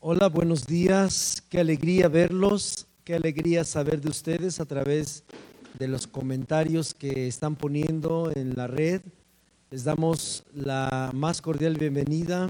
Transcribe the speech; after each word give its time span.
Hola, 0.00 0.28
buenos 0.28 0.64
días. 0.64 1.42
Qué 1.48 1.58
alegría 1.58 2.06
verlos, 2.06 2.86
qué 3.02 3.16
alegría 3.16 3.64
saber 3.64 4.00
de 4.00 4.08
ustedes 4.08 4.60
a 4.60 4.64
través 4.64 5.24
de 5.76 5.88
los 5.88 6.06
comentarios 6.06 6.94
que 6.94 7.26
están 7.26 7.56
poniendo 7.56 8.30
en 8.32 8.54
la 8.54 8.68
red. 8.68 9.02
Les 9.72 9.82
damos 9.82 10.44
la 10.54 11.10
más 11.12 11.42
cordial 11.42 11.74
bienvenida 11.76 12.48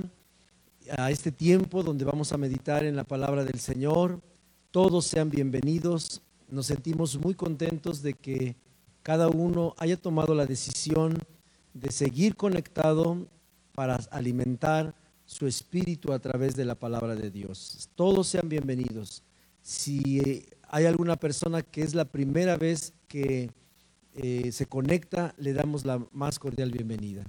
a 0.98 1.10
este 1.10 1.32
tiempo 1.32 1.82
donde 1.82 2.04
vamos 2.04 2.34
a 2.34 2.36
meditar 2.36 2.84
en 2.84 2.96
la 2.96 3.04
palabra 3.04 3.46
del 3.46 3.60
Señor. 3.60 4.20
Todos 4.70 5.06
sean 5.06 5.30
bienvenidos. 5.30 6.20
Nos 6.50 6.66
sentimos 6.66 7.18
muy 7.18 7.32
contentos 7.32 8.02
de 8.02 8.12
que 8.12 8.56
cada 9.02 9.28
uno 9.28 9.74
haya 9.78 9.96
tomado 9.96 10.34
la 10.34 10.44
decisión 10.44 11.16
de 11.72 11.92
seguir 11.92 12.36
conectado 12.36 13.26
para 13.74 13.96
alimentar 14.10 14.94
su 15.28 15.46
espíritu 15.46 16.14
a 16.14 16.18
través 16.18 16.56
de 16.56 16.64
la 16.64 16.74
palabra 16.74 17.14
de 17.14 17.30
Dios. 17.30 17.90
Todos 17.94 18.28
sean 18.28 18.48
bienvenidos. 18.48 19.22
Si 19.60 20.46
hay 20.70 20.86
alguna 20.86 21.16
persona 21.16 21.60
que 21.60 21.82
es 21.82 21.94
la 21.94 22.06
primera 22.06 22.56
vez 22.56 22.94
que 23.08 23.50
eh, 24.14 24.50
se 24.50 24.64
conecta, 24.64 25.34
le 25.36 25.52
damos 25.52 25.84
la 25.84 26.02
más 26.12 26.38
cordial 26.38 26.70
bienvenida. 26.70 27.24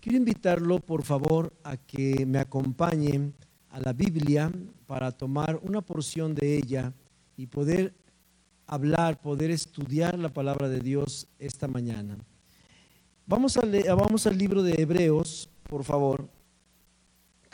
Quiero 0.00 0.16
invitarlo, 0.16 0.80
por 0.80 1.02
favor, 1.02 1.52
a 1.64 1.76
que 1.76 2.24
me 2.24 2.38
acompañe 2.38 3.32
a 3.68 3.78
la 3.78 3.92
Biblia 3.92 4.50
para 4.86 5.12
tomar 5.12 5.60
una 5.62 5.82
porción 5.82 6.34
de 6.34 6.56
ella 6.56 6.94
y 7.36 7.46
poder 7.46 7.92
hablar, 8.66 9.20
poder 9.20 9.50
estudiar 9.50 10.18
la 10.18 10.32
palabra 10.32 10.70
de 10.70 10.80
Dios 10.80 11.28
esta 11.38 11.68
mañana. 11.68 12.16
Vamos, 13.26 13.58
a 13.58 13.94
vamos 13.94 14.26
al 14.26 14.38
libro 14.38 14.62
de 14.62 14.80
Hebreos, 14.80 15.50
por 15.68 15.84
favor 15.84 16.26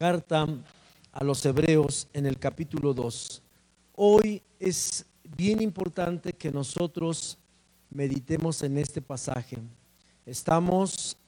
carta 0.00 0.46
a 1.12 1.24
los 1.24 1.44
hebreos 1.44 2.08
en 2.14 2.24
el 2.24 2.38
capítulo 2.38 2.94
2. 2.94 3.42
Hoy 3.96 4.40
es 4.58 5.04
bien 5.36 5.60
importante 5.60 6.32
que 6.32 6.50
nosotros 6.50 7.36
meditemos 7.90 8.62
en 8.62 8.78
este 8.78 9.02
pasaje. 9.02 9.58
Estamos 10.24 11.18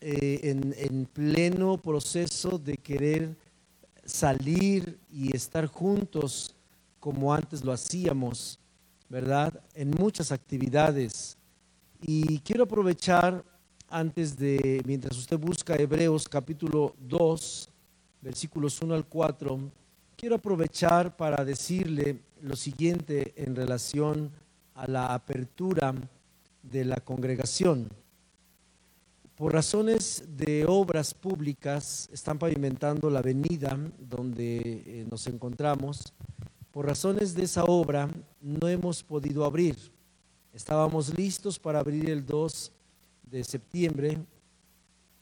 eh, 0.00 0.38
en, 0.44 0.72
en 0.78 1.06
pleno 1.06 1.76
proceso 1.76 2.56
de 2.56 2.76
querer 2.76 3.34
salir 4.04 4.96
y 5.12 5.34
estar 5.34 5.66
juntos 5.66 6.54
como 7.00 7.34
antes 7.34 7.64
lo 7.64 7.72
hacíamos, 7.72 8.60
¿verdad? 9.08 9.60
En 9.74 9.90
muchas 9.90 10.30
actividades. 10.30 11.36
Y 12.00 12.38
quiero 12.38 12.62
aprovechar 12.62 13.44
antes 13.88 14.36
de, 14.36 14.82
mientras 14.86 15.18
usted 15.18 15.36
busca 15.36 15.74
Hebreos 15.74 16.28
capítulo 16.28 16.94
2, 17.00 17.69
versículos 18.20 18.80
1 18.82 18.94
al 18.94 19.06
4, 19.06 19.60
quiero 20.16 20.36
aprovechar 20.36 21.16
para 21.16 21.44
decirle 21.44 22.20
lo 22.42 22.56
siguiente 22.56 23.32
en 23.36 23.54
relación 23.54 24.30
a 24.74 24.86
la 24.86 25.14
apertura 25.14 25.94
de 26.62 26.84
la 26.84 26.96
congregación. 26.96 27.88
Por 29.34 29.54
razones 29.54 30.24
de 30.36 30.66
obras 30.68 31.14
públicas, 31.14 32.08
están 32.12 32.38
pavimentando 32.38 33.08
la 33.08 33.20
avenida 33.20 33.78
donde 33.98 34.58
eh, 34.58 35.06
nos 35.10 35.26
encontramos. 35.26 36.12
Por 36.70 36.86
razones 36.86 37.34
de 37.34 37.44
esa 37.44 37.64
obra, 37.64 38.08
no 38.42 38.68
hemos 38.68 39.02
podido 39.02 39.44
abrir. 39.46 39.76
Estábamos 40.52 41.16
listos 41.16 41.58
para 41.58 41.80
abrir 41.80 42.10
el 42.10 42.26
2 42.26 42.72
de 43.30 43.44
septiembre, 43.44 44.18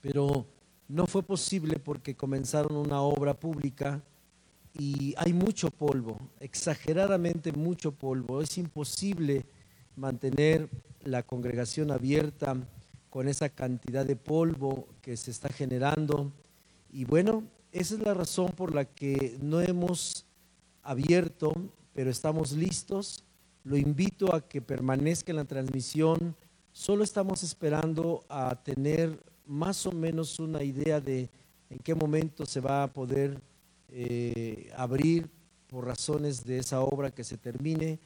pero 0.00 0.46
no 0.88 1.06
fue 1.06 1.22
posible 1.22 1.78
porque 1.78 2.16
comenzaron 2.16 2.76
una 2.76 3.02
obra 3.02 3.34
pública 3.34 4.02
y 4.78 5.14
hay 5.18 5.32
mucho 5.32 5.70
polvo, 5.70 6.18
exageradamente 6.40 7.52
mucho 7.52 7.92
polvo. 7.92 8.40
Es 8.40 8.56
imposible 8.58 9.44
mantener 9.96 10.68
la 11.02 11.22
congregación 11.22 11.90
abierta 11.90 12.56
con 13.10 13.28
esa 13.28 13.48
cantidad 13.48 14.06
de 14.06 14.16
polvo 14.16 14.88
que 15.02 15.16
se 15.16 15.30
está 15.30 15.48
generando. 15.48 16.32
Y 16.90 17.04
bueno, 17.04 17.44
esa 17.72 17.94
es 17.94 18.00
la 18.00 18.14
razón 18.14 18.52
por 18.52 18.74
la 18.74 18.84
que 18.84 19.36
no 19.42 19.60
hemos 19.60 20.26
abierto, 20.82 21.52
pero 21.92 22.10
estamos 22.10 22.52
listos. 22.52 23.24
Lo 23.64 23.76
invito 23.76 24.34
a 24.34 24.48
que 24.48 24.62
permanezca 24.62 25.32
en 25.32 25.36
la 25.36 25.44
transmisión. 25.44 26.34
Solo 26.72 27.04
estamos 27.04 27.42
esperando 27.42 28.24
a 28.28 28.54
tener 28.62 29.18
más 29.48 29.86
o 29.86 29.92
menos 29.92 30.38
una 30.38 30.62
idea 30.62 31.00
de 31.00 31.30
en 31.70 31.78
qué 31.78 31.94
momento 31.94 32.46
se 32.46 32.60
va 32.60 32.82
a 32.82 32.92
poder 32.92 33.40
eh, 33.88 34.70
abrir 34.76 35.28
por 35.66 35.86
razones 35.86 36.44
de 36.44 36.58
esa 36.58 36.80
obra 36.80 37.10
que 37.10 37.24
se 37.24 37.38
termine. 37.38 37.98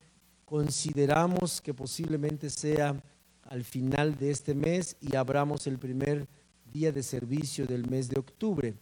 Consideramos 0.44 1.60
que 1.60 1.74
posiblemente 1.74 2.48
sea 2.48 3.00
al 3.42 3.64
final 3.64 4.16
de 4.16 4.30
este 4.30 4.54
mes 4.54 4.96
y 5.00 5.16
abramos 5.16 5.66
el 5.66 5.78
primer 5.78 6.28
día 6.72 6.92
de 6.92 7.02
servicio 7.02 7.66
del 7.66 7.88
mes 7.88 8.08
de 8.08 8.20
octubre. 8.20 8.74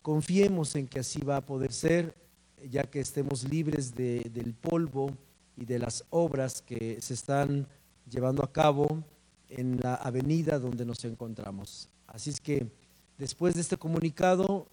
Confiemos 0.00 0.74
en 0.74 0.88
que 0.88 1.00
así 1.00 1.20
va 1.20 1.36
a 1.36 1.46
poder 1.46 1.72
ser, 1.72 2.14
ya 2.68 2.84
que 2.84 3.00
estemos 3.00 3.48
libres 3.48 3.94
del 3.94 4.54
polvo 4.54 5.16
y 5.56 5.66
de 5.66 5.78
las 5.78 6.04
obras 6.10 6.62
que 6.62 7.00
se 7.00 7.14
están 7.14 7.66
llevando 8.10 8.42
a 8.42 8.50
cabo 8.50 9.04
en 9.58 9.80
la 9.80 9.94
avenida 9.94 10.58
donde 10.58 10.84
nos 10.84 11.04
encontramos. 11.04 11.88
Así 12.06 12.30
es 12.30 12.40
que 12.40 12.66
después 13.18 13.54
de 13.54 13.60
este 13.60 13.76
comunicado, 13.76 14.68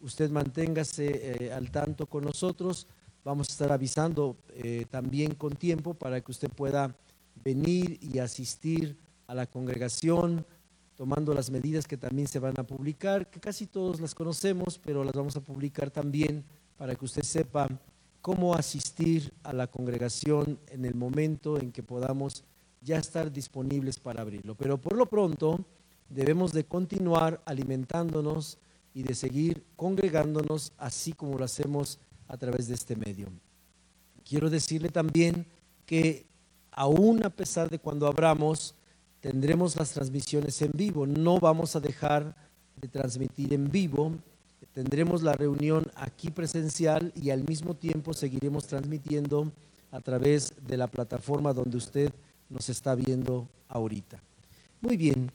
usted 0.00 0.30
manténgase 0.30 1.46
eh, 1.46 1.52
al 1.52 1.70
tanto 1.70 2.06
con 2.06 2.24
nosotros. 2.24 2.86
Vamos 3.24 3.48
a 3.48 3.52
estar 3.52 3.72
avisando 3.72 4.36
eh, 4.50 4.86
también 4.90 5.34
con 5.34 5.54
tiempo 5.54 5.94
para 5.94 6.20
que 6.20 6.30
usted 6.30 6.50
pueda 6.50 6.94
venir 7.42 7.98
y 8.00 8.18
asistir 8.18 8.96
a 9.26 9.34
la 9.34 9.46
congregación, 9.46 10.44
tomando 10.94 11.34
las 11.34 11.50
medidas 11.50 11.86
que 11.86 11.96
también 11.96 12.28
se 12.28 12.38
van 12.38 12.58
a 12.58 12.64
publicar, 12.64 13.30
que 13.30 13.40
casi 13.40 13.66
todos 13.66 14.00
las 14.00 14.14
conocemos, 14.14 14.78
pero 14.78 15.02
las 15.02 15.14
vamos 15.14 15.36
a 15.36 15.40
publicar 15.40 15.90
también 15.90 16.44
para 16.76 16.94
que 16.94 17.04
usted 17.04 17.22
sepa 17.22 17.68
cómo 18.20 18.54
asistir 18.54 19.32
a 19.42 19.52
la 19.52 19.66
congregación 19.66 20.58
en 20.68 20.84
el 20.84 20.94
momento 20.94 21.58
en 21.58 21.72
que 21.72 21.82
podamos 21.82 22.44
ya 22.84 22.98
estar 22.98 23.32
disponibles 23.32 23.98
para 23.98 24.22
abrirlo. 24.22 24.54
Pero 24.54 24.78
por 24.78 24.96
lo 24.96 25.06
pronto 25.06 25.64
debemos 26.08 26.52
de 26.52 26.64
continuar 26.64 27.40
alimentándonos 27.46 28.58
y 28.92 29.02
de 29.02 29.14
seguir 29.14 29.64
congregándonos 29.74 30.72
así 30.78 31.12
como 31.12 31.38
lo 31.38 31.44
hacemos 31.44 31.98
a 32.28 32.36
través 32.36 32.68
de 32.68 32.74
este 32.74 32.94
medio. 32.94 33.28
Quiero 34.24 34.50
decirle 34.50 34.90
también 34.90 35.46
que 35.86 36.26
aún 36.70 37.24
a 37.24 37.30
pesar 37.30 37.70
de 37.70 37.78
cuando 37.78 38.06
abramos, 38.06 38.74
tendremos 39.20 39.76
las 39.76 39.92
transmisiones 39.92 40.60
en 40.62 40.72
vivo. 40.74 41.06
No 41.06 41.38
vamos 41.38 41.76
a 41.76 41.80
dejar 41.80 42.36
de 42.80 42.88
transmitir 42.88 43.52
en 43.54 43.70
vivo. 43.70 44.12
Tendremos 44.72 45.22
la 45.22 45.34
reunión 45.34 45.90
aquí 45.94 46.30
presencial 46.30 47.12
y 47.14 47.30
al 47.30 47.44
mismo 47.44 47.74
tiempo 47.74 48.12
seguiremos 48.12 48.66
transmitiendo 48.66 49.52
a 49.92 50.00
través 50.00 50.52
de 50.66 50.76
la 50.76 50.88
plataforma 50.88 51.52
donde 51.52 51.76
usted 51.76 52.12
nos 52.48 52.68
está 52.68 52.94
viendo 52.94 53.48
ahorita. 53.68 54.20
Muy 54.80 54.96
bien, 54.96 55.30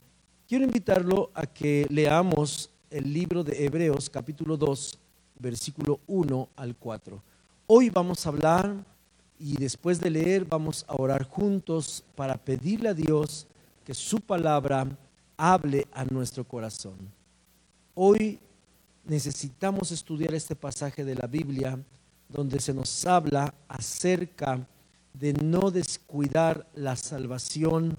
quiero 0.47 0.65
invitarlo 0.65 1.31
a 1.33 1.45
que 1.45 1.87
leamos 1.89 2.69
el 2.89 3.13
libro 3.13 3.43
de 3.43 3.65
Hebreos 3.65 4.09
capítulo 4.09 4.57
2, 4.57 4.97
versículo 5.39 5.99
1 6.07 6.49
al 6.55 6.75
4. 6.75 7.21
Hoy 7.67 7.89
vamos 7.89 8.25
a 8.25 8.29
hablar 8.29 8.75
y 9.37 9.55
después 9.57 9.99
de 9.99 10.09
leer 10.09 10.45
vamos 10.45 10.85
a 10.87 10.95
orar 10.95 11.23
juntos 11.23 12.03
para 12.15 12.35
pedirle 12.35 12.89
a 12.89 12.93
Dios 12.93 13.47
que 13.85 13.93
su 13.93 14.19
palabra 14.19 14.87
hable 15.37 15.87
a 15.93 16.03
nuestro 16.05 16.43
corazón. 16.43 16.97
Hoy 17.95 18.39
necesitamos 19.05 19.91
estudiar 19.91 20.33
este 20.33 20.55
pasaje 20.55 21.03
de 21.03 21.15
la 21.15 21.27
Biblia 21.27 21.79
donde 22.27 22.59
se 22.59 22.73
nos 22.73 23.05
habla 23.05 23.53
acerca 23.67 24.57
de 24.57 24.78
de 25.13 25.33
no 25.33 25.71
descuidar 25.71 26.69
la 26.73 26.95
salvación 26.95 27.97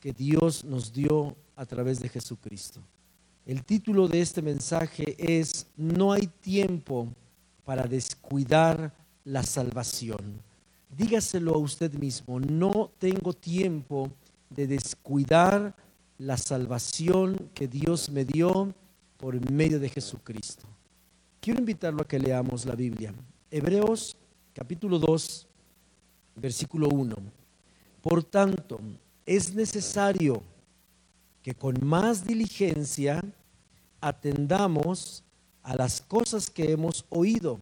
que 0.00 0.12
Dios 0.12 0.64
nos 0.64 0.92
dio 0.92 1.36
a 1.56 1.66
través 1.66 2.00
de 2.00 2.08
Jesucristo. 2.08 2.80
El 3.46 3.64
título 3.64 4.08
de 4.08 4.20
este 4.20 4.42
mensaje 4.42 5.16
es 5.18 5.66
No 5.76 6.12
hay 6.12 6.26
tiempo 6.26 7.08
para 7.64 7.84
descuidar 7.84 8.94
la 9.24 9.42
salvación. 9.42 10.40
Dígaselo 10.96 11.54
a 11.54 11.58
usted 11.58 11.92
mismo, 11.94 12.40
no 12.40 12.90
tengo 12.98 13.32
tiempo 13.32 14.10
de 14.50 14.66
descuidar 14.66 15.74
la 16.18 16.36
salvación 16.36 17.50
que 17.54 17.68
Dios 17.68 18.10
me 18.10 18.24
dio 18.24 18.74
por 19.16 19.50
medio 19.50 19.78
de 19.78 19.88
Jesucristo. 19.88 20.66
Quiero 21.40 21.60
invitarlo 21.60 22.02
a 22.02 22.08
que 22.08 22.18
leamos 22.18 22.66
la 22.66 22.74
Biblia. 22.74 23.14
Hebreos 23.50 24.16
capítulo 24.52 24.98
2, 24.98 25.46
versículo 26.36 26.88
1. 26.88 27.16
Por 28.02 28.24
tanto, 28.24 28.80
es 29.26 29.54
necesario 29.54 30.42
que 31.42 31.54
con 31.54 31.76
más 31.82 32.26
diligencia 32.26 33.22
atendamos 34.00 35.22
a 35.62 35.76
las 35.76 36.00
cosas 36.00 36.48
que 36.50 36.72
hemos 36.72 37.04
oído, 37.10 37.60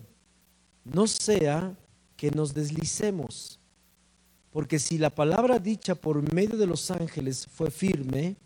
no 0.85 1.07
sea 1.07 1.77
que 2.17 2.31
nos 2.31 2.55
deslicemos. 2.55 3.59
Porque 4.51 4.79
si 4.79 4.99
la 4.99 5.11
palabra 5.11 5.59
dicha 5.59 5.95
por 5.95 6.33
medio 6.33 6.57
de 6.57 6.67
los 6.67 6.91
ángeles 6.91 7.47
fue 7.47 7.71
firme, 7.71 8.37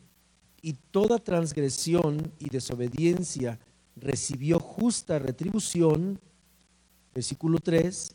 y 0.62 0.74
toda 0.74 1.18
transgresión 1.18 2.32
y 2.38 2.48
desobediencia 2.48 3.58
recibió 3.96 4.60
justa 4.60 5.18
retribución, 5.18 6.20
versículo 7.12 7.58
3, 7.58 8.14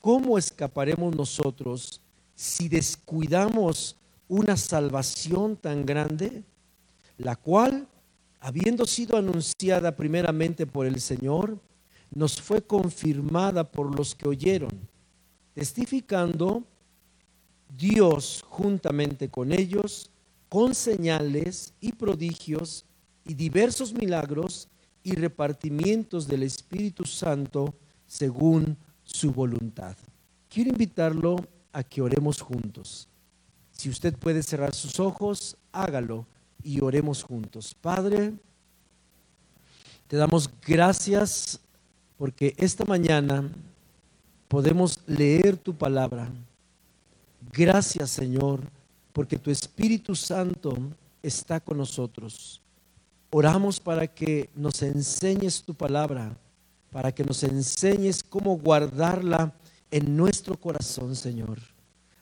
¿cómo 0.00 0.38
escaparemos 0.38 1.14
nosotros 1.14 2.00
si 2.34 2.68
descuidamos 2.68 3.96
una 4.28 4.56
salvación 4.56 5.56
tan 5.56 5.84
grande, 5.84 6.44
la 7.16 7.34
cual, 7.34 7.88
habiendo 8.40 8.86
sido 8.86 9.16
anunciada 9.16 9.96
primeramente 9.96 10.66
por 10.66 10.86
el 10.86 11.00
Señor, 11.00 11.58
nos 12.14 12.40
fue 12.40 12.62
confirmada 12.62 13.64
por 13.64 13.94
los 13.94 14.14
que 14.14 14.28
oyeron, 14.28 14.70
testificando 15.54 16.62
Dios 17.76 18.44
juntamente 18.48 19.28
con 19.28 19.52
ellos, 19.52 20.10
con 20.48 20.74
señales 20.74 21.74
y 21.80 21.92
prodigios 21.92 22.84
y 23.24 23.34
diversos 23.34 23.92
milagros 23.92 24.68
y 25.02 25.12
repartimientos 25.12 26.26
del 26.26 26.42
Espíritu 26.42 27.04
Santo 27.04 27.74
según 28.06 28.76
su 29.08 29.32
voluntad. 29.32 29.96
Quiero 30.48 30.70
invitarlo 30.70 31.36
a 31.72 31.82
que 31.82 32.02
oremos 32.02 32.40
juntos. 32.40 33.08
Si 33.72 33.88
usted 33.88 34.14
puede 34.14 34.42
cerrar 34.42 34.74
sus 34.74 35.00
ojos, 35.00 35.56
hágalo 35.72 36.26
y 36.62 36.80
oremos 36.80 37.22
juntos. 37.22 37.74
Padre, 37.74 38.32
te 40.06 40.16
damos 40.16 40.50
gracias 40.66 41.60
porque 42.16 42.54
esta 42.56 42.84
mañana 42.84 43.48
podemos 44.48 45.00
leer 45.06 45.56
tu 45.56 45.74
palabra. 45.74 46.28
Gracias 47.52 48.10
Señor, 48.10 48.60
porque 49.12 49.38
tu 49.38 49.50
Espíritu 49.50 50.14
Santo 50.14 50.76
está 51.22 51.60
con 51.60 51.78
nosotros. 51.78 52.60
Oramos 53.30 53.78
para 53.78 54.06
que 54.06 54.50
nos 54.54 54.82
enseñes 54.82 55.62
tu 55.62 55.74
palabra, 55.74 56.36
para 56.90 57.12
que 57.12 57.24
nos 57.24 57.42
enseñes 57.42 58.22
cómo 58.22 58.56
guardarla 58.58 59.52
en 59.90 60.16
nuestro 60.16 60.56
corazón, 60.56 61.14
Señor. 61.14 61.58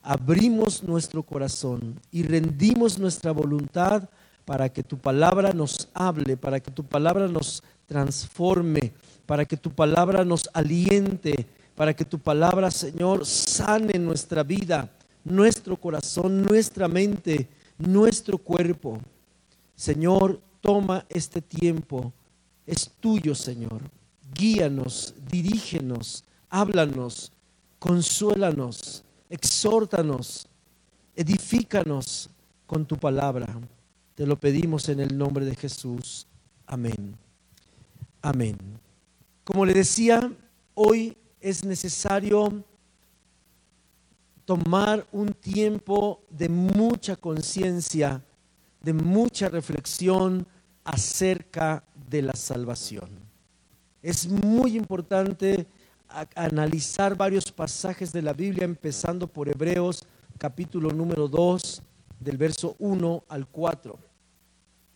Abrimos 0.03 0.83
nuestro 0.83 1.23
corazón 1.23 2.01
y 2.11 2.23
rendimos 2.23 2.99
nuestra 2.99 3.33
voluntad 3.33 4.09
para 4.45 4.69
que 4.69 4.83
tu 4.83 4.97
palabra 4.97 5.53
nos 5.53 5.89
hable, 5.93 6.37
para 6.37 6.61
que 6.61 6.71
tu 6.71 6.85
palabra 6.85 7.27
nos 7.27 7.63
transforme, 7.87 8.93
para 9.27 9.45
que 9.45 9.57
tu 9.57 9.71
palabra 9.71 10.25
nos 10.25 10.49
aliente, 10.53 11.47
para 11.75 11.95
que 11.95 12.05
tu 12.05 12.19
palabra, 12.19 12.71
Señor, 12.71 13.27
sane 13.27 13.99
nuestra 13.99 14.43
vida, 14.45 14.89
nuestro 15.25 15.77
corazón, 15.77 16.43
nuestra 16.43 16.87
mente, 16.89 17.49
nuestro 17.77 18.39
cuerpo. 18.39 19.01
Señor, 19.75 20.41
toma 20.61 21.05
este 21.09 21.43
tiempo. 21.43 22.13
Es 22.67 22.91
tuyo, 23.01 23.35
Señor. 23.35 23.81
Guíanos, 24.35 25.15
dirígenos, 25.31 26.25
háblanos, 26.51 27.33
consuélanos, 27.79 29.05
exhórtanos, 29.31 30.47
edifícanos 31.15 32.31
con 32.67 32.85
tu 32.87 32.97
palabra. 32.97 33.47
Te 34.15 34.27
lo 34.27 34.39
pedimos 34.39 34.89
en 34.89 35.01
el 35.01 35.17
nombre 35.17 35.45
de 35.45 35.55
Jesús. 35.55 36.27
Amén. 36.67 37.17
Amén. 38.23 38.57
Como 39.45 39.65
le 39.65 39.75
decía, 39.75 40.33
hoy 40.75 41.17
es 41.41 41.65
necesario 41.65 42.65
tomar 44.45 45.07
un 45.13 45.33
tiempo 45.33 46.23
de 46.31 46.49
mucha 46.49 47.17
conciencia, 47.17 48.25
de 48.81 48.93
mucha 48.93 49.49
reflexión 49.49 50.47
acerca 50.85 51.85
de 52.09 52.23
la 52.23 52.35
salvación. 52.35 53.26
Es 54.07 54.29
muy 54.29 54.77
importante 54.77 55.67
analizar 56.37 57.17
varios 57.17 57.51
pasajes 57.51 58.13
de 58.13 58.23
la 58.23 58.33
Biblia, 58.33 58.65
empezando 58.65 59.27
por 59.27 59.49
Hebreos 59.49 60.05
capítulo 60.39 60.93
número 60.93 61.27
2, 61.27 61.83
del 62.21 62.37
verso 62.37 62.77
1 62.79 63.25
al 63.29 63.49
4. 63.49 63.99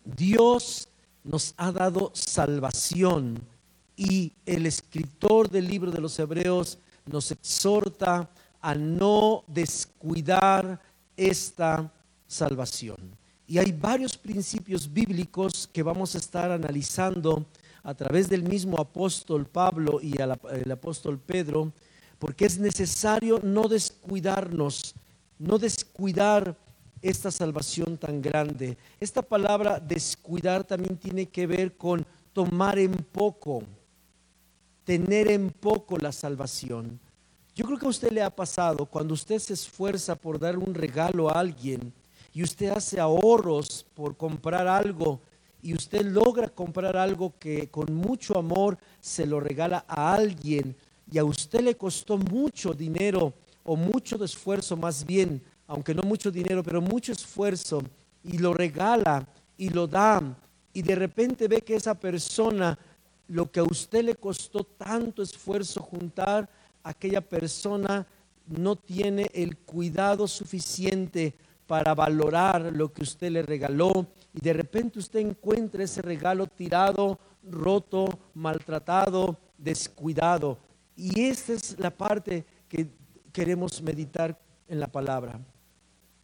Dios 0.04 0.86
nos 1.24 1.54
ha 1.56 1.72
dado 1.72 2.12
salvación 2.14 3.40
y 3.96 4.32
el 4.46 4.64
escritor 4.66 5.50
del 5.50 5.66
libro 5.66 5.90
de 5.90 6.00
los 6.00 6.16
Hebreos 6.16 6.78
nos 7.04 7.32
exhorta 7.32 8.30
a 8.60 8.76
no 8.76 9.42
descuidar 9.48 10.80
esta 11.16 11.92
salvación. 12.28 13.16
Y 13.48 13.58
hay 13.58 13.72
varios 13.72 14.16
principios 14.16 14.92
bíblicos 14.92 15.66
que 15.66 15.82
vamos 15.82 16.14
a 16.14 16.18
estar 16.18 16.52
analizando 16.52 17.44
a 17.82 17.94
través 17.94 18.28
del 18.28 18.42
mismo 18.42 18.78
apóstol 18.78 19.46
Pablo 19.46 20.00
y 20.02 20.14
el 20.20 20.70
apóstol 20.70 21.18
Pedro, 21.18 21.72
porque 22.18 22.46
es 22.46 22.58
necesario 22.58 23.40
no 23.42 23.68
descuidarnos, 23.68 24.94
no 25.38 25.58
descuidar 25.58 26.56
esta 27.02 27.30
salvación 27.30 27.96
tan 27.96 28.20
grande. 28.20 28.76
Esta 28.98 29.22
palabra 29.22 29.80
descuidar 29.80 30.64
también 30.64 30.96
tiene 30.96 31.26
que 31.26 31.46
ver 31.46 31.76
con 31.76 32.06
tomar 32.32 32.78
en 32.78 32.92
poco 32.92 33.64
tener 34.90 35.30
en 35.30 35.50
poco 35.50 35.98
la 35.98 36.10
salvación. 36.10 36.98
Yo 37.54 37.64
creo 37.64 37.78
que 37.78 37.86
a 37.86 37.90
usted 37.90 38.10
le 38.10 38.22
ha 38.22 38.34
pasado 38.34 38.86
cuando 38.86 39.14
usted 39.14 39.38
se 39.38 39.52
esfuerza 39.52 40.16
por 40.16 40.36
dar 40.36 40.58
un 40.58 40.74
regalo 40.74 41.30
a 41.30 41.38
alguien 41.38 41.92
y 42.32 42.42
usted 42.42 42.70
hace 42.70 42.98
ahorros 42.98 43.86
por 43.94 44.16
comprar 44.16 44.66
algo 44.66 45.20
y 45.62 45.74
usted 45.74 46.04
logra 46.06 46.48
comprar 46.48 46.96
algo 46.96 47.34
que 47.38 47.68
con 47.68 47.94
mucho 47.94 48.38
amor 48.38 48.78
se 49.00 49.26
lo 49.26 49.40
regala 49.40 49.84
a 49.86 50.14
alguien 50.14 50.76
y 51.12 51.18
a 51.18 51.24
usted 51.24 51.60
le 51.60 51.76
costó 51.76 52.16
mucho 52.16 52.72
dinero 52.72 53.32
o 53.64 53.76
mucho 53.76 54.22
esfuerzo 54.24 54.76
más 54.76 55.04
bien, 55.04 55.42
aunque 55.66 55.94
no 55.94 56.02
mucho 56.02 56.30
dinero, 56.30 56.62
pero 56.62 56.80
mucho 56.80 57.12
esfuerzo 57.12 57.82
y 58.24 58.38
lo 58.38 58.54
regala 58.54 59.26
y 59.56 59.68
lo 59.68 59.86
da 59.86 60.22
y 60.72 60.82
de 60.82 60.94
repente 60.94 61.48
ve 61.48 61.62
que 61.62 61.74
esa 61.74 61.94
persona 61.94 62.78
lo 63.28 63.50
que 63.50 63.60
a 63.60 63.64
usted 63.64 64.04
le 64.04 64.14
costó 64.14 64.64
tanto 64.64 65.22
esfuerzo 65.22 65.80
juntar, 65.82 66.48
aquella 66.82 67.20
persona 67.20 68.06
no 68.46 68.76
tiene 68.76 69.30
el 69.32 69.56
cuidado 69.58 70.26
suficiente 70.26 71.34
para 71.66 71.94
valorar 71.94 72.72
lo 72.72 72.92
que 72.92 73.02
usted 73.02 73.30
le 73.30 73.42
regaló 73.42 74.06
y 74.32 74.40
de 74.40 74.52
repente 74.52 74.98
usted 74.98 75.20
encuentra 75.20 75.84
ese 75.84 76.02
regalo 76.02 76.46
tirado, 76.46 77.18
roto, 77.42 78.06
maltratado, 78.34 79.36
descuidado. 79.58 80.58
Y 80.96 81.22
esta 81.22 81.54
es 81.54 81.78
la 81.78 81.90
parte 81.90 82.44
que 82.68 82.88
queremos 83.32 83.82
meditar 83.82 84.38
en 84.68 84.78
la 84.78 84.86
palabra. 84.86 85.40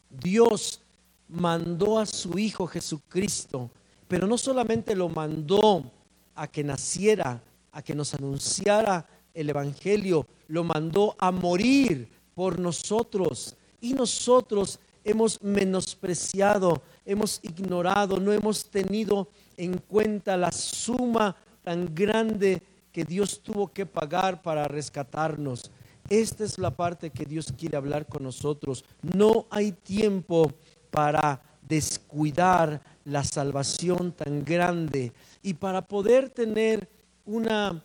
Dios 0.09 0.81
mandó 1.29 1.99
a 1.99 2.07
su 2.07 2.39
Hijo 2.39 2.67
Jesucristo, 2.67 3.71
pero 4.07 4.27
no 4.27 4.39
solamente 4.39 4.95
lo 4.95 5.09
mandó 5.09 5.91
a 6.35 6.47
que 6.47 6.63
naciera, 6.63 7.43
a 7.73 7.83
que 7.83 7.95
nos 7.95 8.15
anunciara 8.15 9.07
el 9.35 9.51
Evangelio, 9.51 10.27
lo 10.49 10.63
mandó 10.65 11.17
a 11.19 11.31
morir 11.31 12.09
por 12.35 12.59
nosotros. 12.59 13.57
Y 13.81 13.93
nosotros 13.93 14.79
hemos 15.07 15.41
menospreciado, 15.41 16.83
hemos 17.05 17.39
ignorado, 17.43 18.19
no 18.19 18.33
hemos 18.33 18.69
tenido 18.69 19.29
en 19.57 19.79
cuenta 19.79 20.37
la 20.37 20.51
suma 20.51 21.37
tan 21.63 21.95
grande 21.95 22.61
que 22.91 23.05
Dios 23.05 23.41
tuvo 23.41 23.73
que 23.73 23.87
pagar 23.87 24.43
para 24.43 24.67
rescatarnos. 24.67 25.71
Esta 26.09 26.45
es 26.45 26.59
la 26.59 26.71
parte 26.71 27.11
que 27.11 27.25
Dios 27.25 27.53
quiere 27.57 27.77
hablar 27.77 28.07
con 28.07 28.25
nosotros. 28.25 28.85
No 29.01 29.47
hay 29.51 29.73
tiempo 29.73 30.53
para 30.91 31.41
descuidar 31.63 32.81
la 33.05 33.23
salvación 33.23 34.13
tan 34.13 34.45
grande 34.45 35.13
y 35.43 35.55
para 35.55 35.83
poder 35.83 36.31
tener 36.31 36.89
una, 37.25 37.83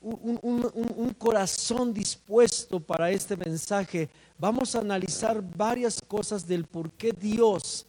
un, 0.00 0.40
un, 0.42 1.14
corazón 1.14 1.92
dispuesto 1.92 2.80
para 2.80 3.10
este 3.10 3.36
mensaje, 3.36 4.08
vamos 4.38 4.74
a 4.74 4.80
analizar 4.80 5.42
varias 5.56 6.00
cosas 6.00 6.46
del 6.46 6.64
por 6.64 6.92
qué 6.92 7.12
Dios 7.12 7.86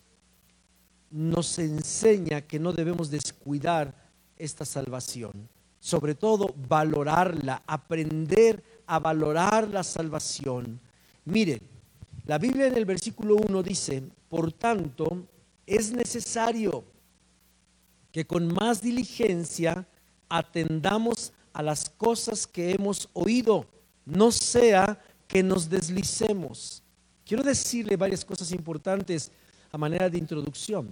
nos 1.11 1.57
enseña 1.59 2.41
que 2.41 2.59
no 2.59 2.73
debemos 2.73 3.09
descuidar 3.09 3.93
esta 4.37 4.65
salvación. 4.65 5.49
Sobre 5.79 6.15
todo 6.15 6.53
valorarla, 6.67 7.63
aprender 7.65 8.63
a 8.85 8.99
valorar 8.99 9.69
la 9.69 9.83
salvación. 9.83 10.79
Mire, 11.25 11.61
la 12.25 12.37
Biblia 12.37 12.67
en 12.67 12.77
el 12.77 12.85
versículo 12.85 13.35
1 13.35 13.63
dice, 13.63 14.03
por 14.27 14.51
tanto, 14.51 15.25
es 15.65 15.91
necesario 15.91 16.83
que 18.11 18.25
con 18.25 18.53
más 18.53 18.81
diligencia 18.81 19.87
atendamos 20.27 21.31
a 21.53 21.63
las 21.63 21.89
cosas 21.89 22.45
que 22.45 22.71
hemos 22.71 23.09
oído, 23.13 23.65
no 24.05 24.31
sea 24.31 24.99
que 25.29 25.43
nos 25.43 25.69
deslicemos. 25.69 26.81
Quiero 27.23 27.43
decirle 27.43 27.95
varias 27.95 28.25
cosas 28.25 28.51
importantes 28.51 29.31
a 29.71 29.77
manera 29.77 30.09
de 30.09 30.17
introducción. 30.17 30.91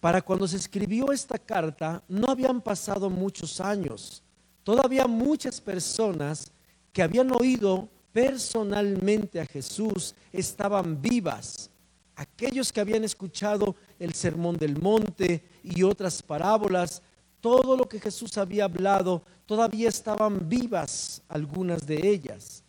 Para 0.00 0.22
cuando 0.22 0.48
se 0.48 0.56
escribió 0.56 1.12
esta 1.12 1.38
carta, 1.38 2.02
no 2.08 2.30
habían 2.30 2.62
pasado 2.62 3.10
muchos 3.10 3.60
años. 3.60 4.22
Todavía 4.64 5.06
muchas 5.06 5.60
personas 5.60 6.50
que 6.90 7.02
habían 7.02 7.30
oído 7.32 7.90
personalmente 8.12 9.38
a 9.38 9.44
Jesús 9.44 10.14
estaban 10.32 11.02
vivas. 11.02 11.68
Aquellos 12.16 12.72
que 12.72 12.80
habían 12.80 13.04
escuchado 13.04 13.76
el 13.98 14.14
sermón 14.14 14.56
del 14.56 14.80
monte 14.80 15.44
y 15.62 15.82
otras 15.82 16.22
parábolas, 16.22 17.02
todo 17.42 17.76
lo 17.76 17.86
que 17.86 18.00
Jesús 18.00 18.38
había 18.38 18.64
hablado, 18.64 19.22
todavía 19.44 19.90
estaban 19.90 20.48
vivas 20.48 21.20
algunas 21.28 21.86
de 21.86 22.08
ellas. 22.08 22.64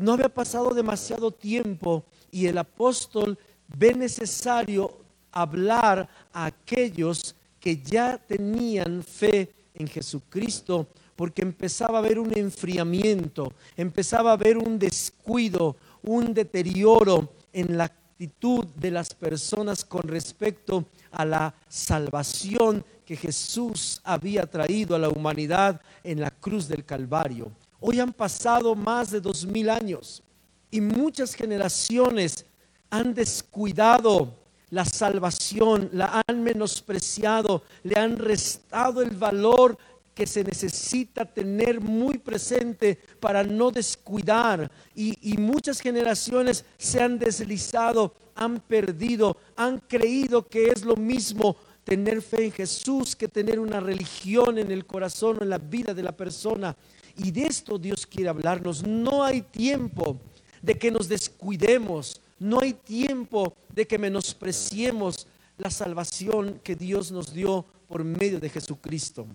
No 0.00 0.14
había 0.14 0.30
pasado 0.30 0.72
demasiado 0.72 1.30
tiempo 1.30 2.04
y 2.32 2.46
el 2.46 2.56
apóstol 2.56 3.38
ve 3.76 3.92
necesario 3.92 4.96
hablar 5.30 6.08
a 6.32 6.46
aquellos 6.46 7.34
que 7.60 7.76
ya 7.76 8.16
tenían 8.16 9.02
fe 9.02 9.52
en 9.74 9.86
Jesucristo, 9.86 10.86
porque 11.14 11.42
empezaba 11.42 11.98
a 11.98 12.00
haber 12.00 12.18
un 12.18 12.32
enfriamiento, 12.34 13.52
empezaba 13.76 14.30
a 14.30 14.32
haber 14.32 14.56
un 14.56 14.78
descuido, 14.78 15.76
un 16.02 16.32
deterioro 16.32 17.34
en 17.52 17.76
la 17.76 17.84
actitud 17.84 18.64
de 18.76 18.92
las 18.92 19.12
personas 19.12 19.84
con 19.84 20.04
respecto 20.04 20.86
a 21.10 21.26
la 21.26 21.54
salvación 21.68 22.86
que 23.04 23.16
Jesús 23.16 24.00
había 24.02 24.46
traído 24.46 24.96
a 24.96 24.98
la 24.98 25.10
humanidad 25.10 25.78
en 26.02 26.22
la 26.22 26.30
cruz 26.30 26.68
del 26.68 26.86
Calvario. 26.86 27.52
Hoy 27.80 27.98
han 27.98 28.12
pasado 28.12 28.74
más 28.74 29.10
de 29.10 29.20
dos 29.20 29.46
mil 29.46 29.70
años 29.70 30.22
y 30.70 30.80
muchas 30.80 31.34
generaciones 31.34 32.44
han 32.90 33.14
descuidado 33.14 34.36
la 34.68 34.84
salvación, 34.84 35.88
la 35.92 36.22
han 36.26 36.42
menospreciado, 36.42 37.62
le 37.82 37.98
han 37.98 38.16
restado 38.18 39.02
el 39.02 39.10
valor 39.10 39.76
que 40.14 40.26
se 40.26 40.44
necesita 40.44 41.24
tener 41.24 41.80
muy 41.80 42.18
presente 42.18 42.98
para 43.18 43.42
no 43.42 43.70
descuidar. 43.70 44.70
Y, 44.94 45.36
muchas 45.38 45.80
generaciones 45.80 46.64
se 46.76 47.02
han 47.02 47.18
deslizado, 47.18 48.14
han 48.34 48.60
perdido, 48.60 49.36
han 49.56 49.78
creído 49.78 50.46
que 50.46 50.68
es 50.68 50.84
lo 50.84 50.96
mismo 50.96 51.56
tener 51.84 52.20
fe 52.20 52.44
en 52.44 52.52
Jesús 52.52 53.16
que 53.16 53.28
tener 53.28 53.58
una 53.58 53.80
religión 53.80 54.58
en 54.58 54.70
el 54.70 54.84
corazón 54.84 55.38
o 55.40 55.42
en 55.42 55.50
la 55.50 55.58
vida 55.58 55.94
de 55.94 56.02
la 56.02 56.12
persona. 56.12 56.76
Y 57.22 57.30
de 57.32 57.46
esto 57.46 57.78
Dios 57.78 58.06
quiere 58.06 58.30
hablarnos. 58.30 58.86
No 58.86 59.22
hay 59.22 59.42
tiempo 59.42 60.18
de 60.62 60.78
que 60.78 60.90
nos 60.90 61.06
descuidemos. 61.06 62.20
No 62.38 62.60
hay 62.60 62.72
tiempo 62.72 63.54
de 63.74 63.86
que 63.86 63.98
menospreciemos 63.98 65.26
la 65.58 65.70
salvación 65.70 66.60
que 66.64 66.74
Dios 66.74 67.12
nos 67.12 67.34
dio 67.34 67.66
por 67.86 68.02
medio 68.04 68.40
de 68.40 68.48
Jesucristo. 68.48 69.26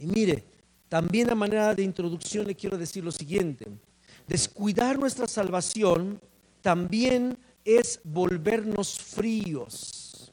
Y 0.00 0.06
mire, 0.06 0.44
también 0.88 1.30
a 1.30 1.36
manera 1.36 1.72
de 1.74 1.84
introducción 1.84 2.46
le 2.46 2.56
quiero 2.56 2.76
decir 2.76 3.04
lo 3.04 3.12
siguiente. 3.12 3.66
Descuidar 4.26 4.98
nuestra 4.98 5.28
salvación 5.28 6.20
también 6.60 7.38
es 7.64 8.00
volvernos 8.02 8.98
fríos. 8.98 10.32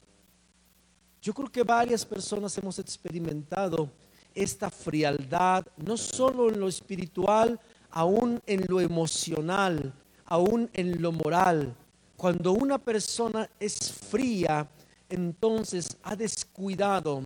Yo 1.22 1.34
creo 1.36 1.52
que 1.52 1.64
varias 1.64 2.04
personas 2.04 2.58
hemos 2.58 2.80
experimentado 2.80 3.92
esta 4.36 4.70
frialdad, 4.70 5.66
no 5.78 5.98
solo 5.98 6.50
en 6.50 6.60
lo 6.60 6.68
espiritual, 6.68 7.60
aún 7.92 8.42
en 8.46 8.66
lo 8.68 8.82
emocional, 8.82 9.94
aún 10.26 10.70
en 10.74 11.02
lo 11.02 11.12
moral. 11.12 11.76
Cuando 12.18 12.54
una 12.54 12.78
persona 12.78 13.50
es 13.60 13.92
fría, 13.92 14.68
entonces 15.10 15.98
ha 16.04 16.16
descuidado 16.16 17.24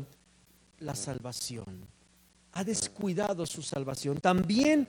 la 0.79 0.95
salvación 0.95 1.87
ha 2.57 2.63
descuidado 2.63 3.45
su 3.45 3.61
salvación. 3.61 4.19
También 4.19 4.87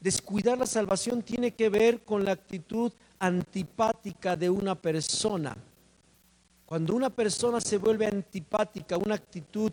descuidar 0.00 0.58
la 0.58 0.66
salvación 0.66 1.22
tiene 1.22 1.52
que 1.52 1.70
ver 1.70 2.04
con 2.04 2.26
la 2.26 2.32
actitud 2.32 2.92
antipática 3.18 4.36
de 4.36 4.50
una 4.50 4.74
persona. 4.74 5.56
Cuando 6.66 6.94
una 6.94 7.08
persona 7.08 7.58
se 7.62 7.78
vuelve 7.78 8.06
antipática, 8.06 8.98
una 8.98 9.14
actitud 9.14 9.72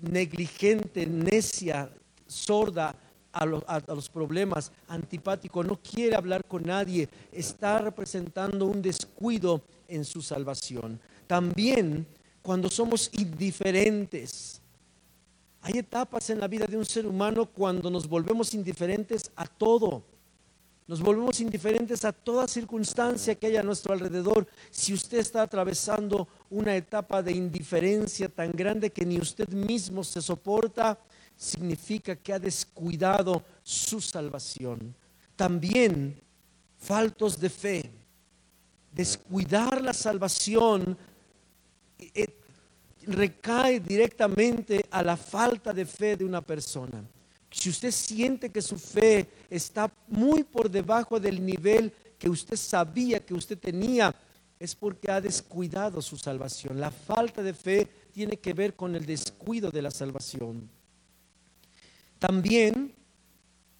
negligente, 0.00 1.06
necia, 1.06 1.90
sorda 2.26 2.94
a 3.32 3.44
los, 3.44 3.62
a 3.66 3.82
los, 3.88 4.08
problemas, 4.08 4.72
antipático, 4.88 5.62
no 5.62 5.76
quiere 5.76 6.16
hablar 6.16 6.44
con 6.44 6.62
nadie, 6.62 7.08
está 7.32 7.78
representando 7.78 8.66
un 8.66 8.80
descuido 8.80 9.62
en 9.88 10.04
su 10.04 10.22
salvación. 10.22 10.98
También 11.26 12.06
cuando 12.42 12.70
somos 12.70 13.10
indiferentes, 13.12 14.60
hay 15.62 15.78
etapas 15.78 16.30
en 16.30 16.38
la 16.38 16.46
vida 16.46 16.66
de 16.66 16.76
un 16.76 16.84
ser 16.84 17.04
humano 17.04 17.46
cuando 17.46 17.90
nos 17.90 18.08
volvemos 18.08 18.54
indiferentes 18.54 19.32
a 19.34 19.46
todo. 19.46 20.04
Nos 20.88 21.00
volvemos 21.00 21.40
indiferentes 21.40 22.04
a 22.04 22.12
toda 22.12 22.46
circunstancia 22.46 23.34
que 23.34 23.48
haya 23.48 23.60
a 23.60 23.64
nuestro 23.64 23.92
alrededor. 23.92 24.46
Si 24.70 24.94
usted 24.94 25.18
está 25.18 25.42
atravesando 25.42 26.28
una 26.48 26.76
etapa 26.76 27.22
de 27.22 27.32
indiferencia 27.32 28.28
tan 28.28 28.52
grande 28.52 28.92
que 28.92 29.04
ni 29.04 29.18
usted 29.18 29.48
mismo 29.48 30.04
se 30.04 30.22
soporta, 30.22 30.96
significa 31.36 32.14
que 32.14 32.32
ha 32.32 32.38
descuidado 32.38 33.42
su 33.64 34.00
salvación. 34.00 34.94
También 35.34 36.22
faltos 36.78 37.40
de 37.40 37.50
fe. 37.50 37.90
Descuidar 38.92 39.82
la 39.82 39.92
salvación 39.92 40.96
eh, 41.98 42.38
recae 43.06 43.80
directamente 43.80 44.86
a 44.90 45.02
la 45.02 45.16
falta 45.16 45.72
de 45.72 45.84
fe 45.84 46.16
de 46.16 46.24
una 46.24 46.40
persona. 46.42 47.04
Si 47.56 47.70
usted 47.70 47.90
siente 47.90 48.50
que 48.50 48.60
su 48.60 48.76
fe 48.76 49.26
está 49.48 49.90
muy 50.08 50.44
por 50.44 50.70
debajo 50.70 51.18
del 51.18 51.44
nivel 51.44 51.90
que 52.18 52.28
usted 52.28 52.56
sabía 52.56 53.24
que 53.24 53.32
usted 53.32 53.58
tenía, 53.58 54.14
es 54.58 54.74
porque 54.74 55.10
ha 55.10 55.20
descuidado 55.22 56.02
su 56.02 56.18
salvación. 56.18 56.78
La 56.78 56.90
falta 56.90 57.42
de 57.42 57.54
fe 57.54 57.88
tiene 58.12 58.36
que 58.36 58.52
ver 58.52 58.74
con 58.74 58.94
el 58.94 59.06
descuido 59.06 59.70
de 59.70 59.80
la 59.80 59.90
salvación. 59.90 60.68
También 62.18 62.94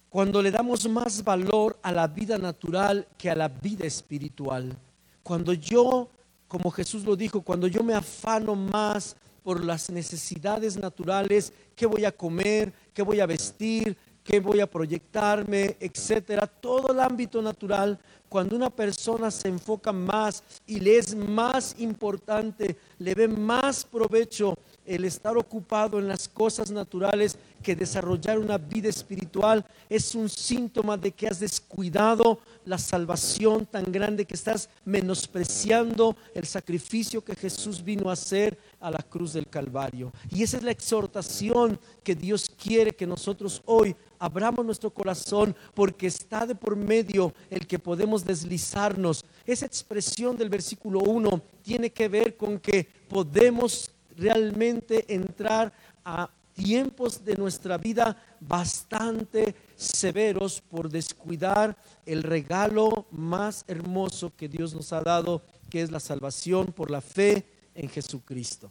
cuando 0.09 0.41
le 0.41 0.49
damos 0.49 0.89
más 0.89 1.23
valor 1.23 1.77
a 1.83 1.91
la 1.91 2.07
vida 2.07 2.39
natural 2.39 3.07
que 3.15 3.29
a 3.29 3.35
la 3.35 3.47
vida 3.47 3.85
espiritual. 3.85 4.75
Cuando 5.21 5.53
yo 5.53 6.09
como 6.47 6.71
Jesús 6.71 7.03
lo 7.03 7.15
dijo, 7.15 7.41
cuando 7.41 7.67
yo 7.67 7.83
me 7.83 7.93
afano 7.93 8.55
más 8.55 9.15
por 9.43 9.63
las 9.63 9.89
necesidades 9.89 10.77
naturales, 10.77 11.53
qué 11.75 11.85
voy 11.85 12.03
a 12.05 12.11
comer, 12.11 12.73
qué 12.97 13.03
voy 13.03 13.19
a 13.19 13.27
vestir, 13.27 13.95
qué 14.23 14.39
voy 14.39 14.59
a 14.59 14.65
proyectarme, 14.65 15.77
etcétera, 15.79 16.47
todo 16.47 16.91
el 16.91 16.99
ámbito 16.99 17.43
natural, 17.43 17.99
cuando 18.27 18.55
una 18.55 18.71
persona 18.71 19.29
se 19.29 19.49
enfoca 19.49 19.91
más 19.91 20.43
y 20.65 20.79
le 20.79 20.97
es 20.97 21.15
más 21.15 21.75
importante, 21.77 22.75
le 22.97 23.13
ve 23.13 23.27
más 23.27 23.85
provecho 23.85 24.57
el 24.83 25.05
estar 25.05 25.37
ocupado 25.37 25.99
en 25.99 26.07
las 26.07 26.27
cosas 26.27 26.71
naturales 26.71 27.37
que 27.61 27.75
desarrollar 27.75 28.39
una 28.39 28.57
vida 28.57 28.89
espiritual 28.89 29.63
es 29.89 30.15
un 30.15 30.27
síntoma 30.27 30.97
de 30.97 31.11
que 31.11 31.27
has 31.27 31.39
descuidado 31.39 32.39
la 32.65 32.77
salvación 32.77 33.65
tan 33.65 33.91
grande 33.91 34.25
que 34.25 34.33
estás 34.33 34.69
menospreciando 34.85 36.15
el 36.33 36.45
sacrificio 36.47 37.23
que 37.23 37.35
Jesús 37.35 37.83
vino 37.83 38.09
a 38.09 38.13
hacer 38.13 38.57
a 38.79 38.91
la 38.91 38.99
cruz 38.99 39.33
del 39.33 39.47
Calvario. 39.47 40.11
Y 40.29 40.43
esa 40.43 40.57
es 40.57 40.63
la 40.63 40.71
exhortación 40.71 41.79
que 42.03 42.15
Dios 42.15 42.49
quiere 42.49 42.95
que 42.95 43.07
nosotros 43.07 43.61
hoy 43.65 43.95
abramos 44.19 44.65
nuestro 44.65 44.89
corazón 44.89 45.55
porque 45.73 46.07
está 46.07 46.45
de 46.45 46.55
por 46.55 46.75
medio 46.75 47.33
el 47.49 47.65
que 47.65 47.79
podemos 47.79 48.23
deslizarnos. 48.23 49.25
Esa 49.45 49.65
expresión 49.65 50.37
del 50.37 50.49
versículo 50.49 50.99
1 50.99 51.41
tiene 51.61 51.91
que 51.91 52.07
ver 52.07 52.35
con 52.37 52.59
que 52.59 52.87
podemos 53.09 53.91
realmente 54.15 55.05
entrar 55.13 55.71
a 56.03 56.29
tiempos 56.53 57.23
de 57.23 57.35
nuestra 57.35 57.77
vida 57.77 58.17
bastante 58.39 59.55
severos 59.75 60.59
por 60.59 60.89
descuidar 60.89 61.77
el 62.05 62.23
regalo 62.23 63.05
más 63.11 63.63
hermoso 63.67 64.33
que 64.35 64.49
Dios 64.49 64.73
nos 64.73 64.91
ha 64.91 65.01
dado, 65.01 65.43
que 65.69 65.81
es 65.81 65.91
la 65.91 65.99
salvación 65.99 66.67
por 66.67 66.89
la 66.89 67.01
fe 67.01 67.45
en 67.77 67.87
Jesucristo. 67.87 68.69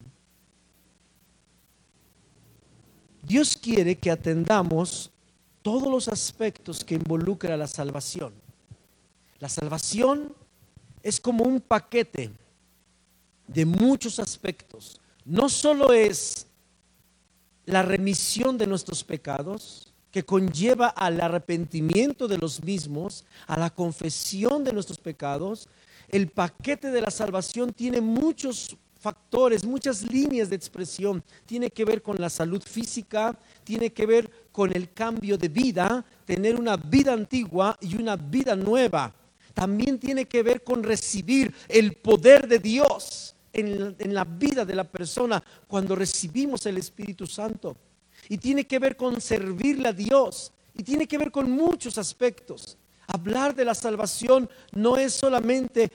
Dios 3.23 3.57
quiere 3.57 3.97
que 3.97 4.11
atendamos 4.11 5.11
todos 5.63 5.91
los 5.91 6.09
aspectos 6.09 6.85
que 6.85 6.97
involucra 6.97 7.57
la 7.57 7.67
salvación. 7.67 8.35
La 9.39 9.49
salvación 9.49 10.35
es 11.03 11.19
como 11.19 11.45
un 11.45 11.63
paquete 11.63 12.31
de 13.49 13.65
muchos 13.65 14.19
aspectos 14.19 15.01
no 15.27 15.49
solo 15.49 15.93
es 15.93 16.47
la 17.67 17.83
remisión 17.83 18.57
de 18.57 18.69
nuestros 18.69 19.03
pecados, 19.03 19.93
que 20.13 20.25
conlleva 20.25 20.87
al 20.87 21.21
arrepentimiento 21.21 22.29
de 22.29 22.39
los 22.39 22.63
mismos, 22.63 23.25
a 23.49 23.59
la 23.59 23.71
confesión 23.71 24.63
de 24.63 24.73
nuestros 24.73 24.99
pecados. 24.99 25.69
El 26.09 26.29
paquete 26.29 26.93
de 26.93 27.01
la 27.01 27.11
salvación 27.11 27.73
tiene 27.73 28.01
muchos 28.01 28.77
factores, 29.07 29.65
muchas 29.65 30.03
líneas 30.03 30.51
de 30.51 30.57
expresión. 30.57 31.23
Tiene 31.45 31.71
que 31.71 31.85
ver 31.85 32.03
con 32.03 32.17
la 32.19 32.29
salud 32.29 32.61
física, 32.61 33.39
tiene 33.63 33.93
que 33.93 34.05
ver 34.05 34.29
con 34.51 34.75
el 34.75 34.93
cambio 34.93 35.39
de 35.39 35.49
vida, 35.49 36.05
tener 36.25 36.57
una 36.57 36.77
vida 36.77 37.13
antigua 37.13 37.79
y 37.81 37.95
una 37.95 38.17
vida 38.17 38.57
nueva. 38.57 39.15
También 39.55 40.01
tiene 40.01 40.25
que 40.25 40.43
ver 40.43 40.65
con 40.65 40.83
recibir 40.83 41.55
el 41.69 41.93
poder 41.93 42.49
de 42.49 42.59
Dios 42.59 43.37
en, 43.53 43.95
la 44.13 44.25
vida 44.25 44.65
de 44.65 44.75
la 44.75 44.83
persona 44.83 45.41
cuando 45.69 45.95
recibimos 45.95 46.67
el 46.67 46.77
Espíritu 46.79 47.29
Santo. 47.29 47.77
Y 48.29 48.39
tiene 48.39 48.67
que 48.67 48.81
ver 48.81 48.97
con 48.97 49.21
servirle 49.21 49.89
a 49.89 49.93
Dios. 49.93 50.53
Y 50.75 50.83
tiene 50.83 51.07
que 51.07 51.17
ver 51.17 51.31
con 51.31 51.49
muchos 51.49 51.97
aspectos. 51.97 52.77
Hablar 53.07 53.55
de 53.55 53.65
la 53.65 53.77
salvación 53.77 54.51
no 54.73 54.97
es 54.97 55.13
solamente 55.13 55.93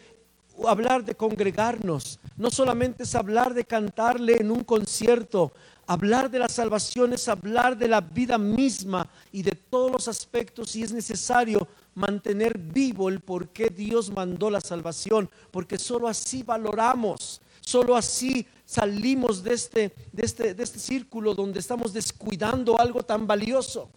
hablar 0.68 1.04
de 1.04 1.16
congregarnos, 1.16 2.20
no 2.38 2.50
solamente 2.50 3.04
es 3.04 3.16
hablar 3.16 3.54
de 3.54 3.66
cantarle 3.66 4.38
en 4.40 4.52
un 4.52 4.64
concierto, 4.64 5.52
hablar 5.88 6.30
de 6.32 6.40
la 6.40 6.50
salvación 6.50 7.14
es 7.14 7.28
hablar 7.28 7.78
de 7.78 7.88
la 7.88 8.02
vida 8.02 8.38
misma 8.38 9.10
y 9.32 9.44
de 9.44 9.52
todos 9.52 9.92
los 9.92 10.08
aspectos 10.08 10.76
y 10.76 10.84
es 10.84 10.94
necesario 10.94 11.68
mantener 11.96 12.58
vivo 12.58 13.10
el 13.10 13.20
por 13.20 13.50
qué 13.50 13.70
Dios 13.70 14.10
mandó 14.10 14.50
la 14.50 14.62
salvación, 14.62 15.30
porque 15.52 15.78
solo 15.78 16.08
así 16.08 16.44
valoramos, 16.44 17.42
solo 17.60 17.96
así 17.96 18.48
salimos 18.66 19.44
de 19.44 19.54
este, 19.54 19.94
de 20.12 20.26
este, 20.26 20.54
de 20.54 20.64
este 20.64 20.80
círculo 20.80 21.34
donde 21.34 21.60
estamos 21.60 21.92
descuidando 21.92 22.80
algo 22.80 23.04
tan 23.04 23.28
valioso. 23.28 23.90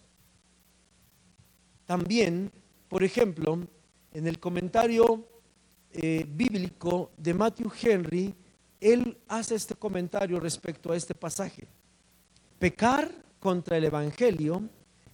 También, 1.87 2.51
por 2.89 3.05
ejemplo, 3.05 3.59
en 4.13 4.27
el 4.27 4.41
comentario 4.41 5.27
eh, 5.95 6.27
bíblico 6.29 7.13
de 7.17 7.33
Matthew 7.33 7.71
Henry, 7.81 8.35
él 8.81 9.17
hace 9.29 9.55
este 9.55 9.75
comentario 9.75 10.41
respecto 10.41 10.91
a 10.91 10.97
este 10.97 11.15
pasaje. 11.15 11.67
Pecar 12.59 13.11
contra 13.39 13.77
el 13.77 13.85
Evangelio 13.85 14.63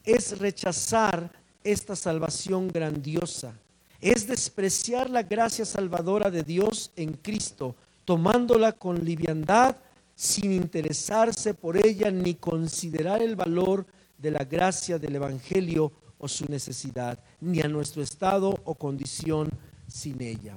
es 0.05 0.39
rechazar 0.39 1.31
esta 1.63 1.95
salvación 1.95 2.69
grandiosa, 2.69 3.53
es 4.01 4.27
despreciar 4.27 5.11
la 5.11 5.23
gracia 5.23 5.65
salvadora 5.65 6.31
de 6.31 6.43
Dios 6.43 6.91
en 6.97 7.13
Cristo, 7.13 7.77
tomándola 8.07 8.73
con 8.73 9.05
liviandad, 9.05 9.77
sin 10.15 10.53
interesarse 10.53 11.55
por 11.55 11.77
ella 11.77 12.11
ni 12.11 12.35
considerar 12.35 13.23
el 13.23 13.37
valor 13.37 13.87
de 14.17 14.31
la 14.31 14.45
gracia 14.45 14.99
del 14.99 15.17
Evangelio 15.17 15.93
o 16.19 16.29
su 16.29 16.47
necesidad, 16.47 17.19
ni 17.41 17.61
a 17.61 17.69
nuestro 17.69 18.03
estado 18.03 18.59
o 18.65 18.75
condición 18.75 19.51
sin 19.91 20.23
ella. 20.23 20.57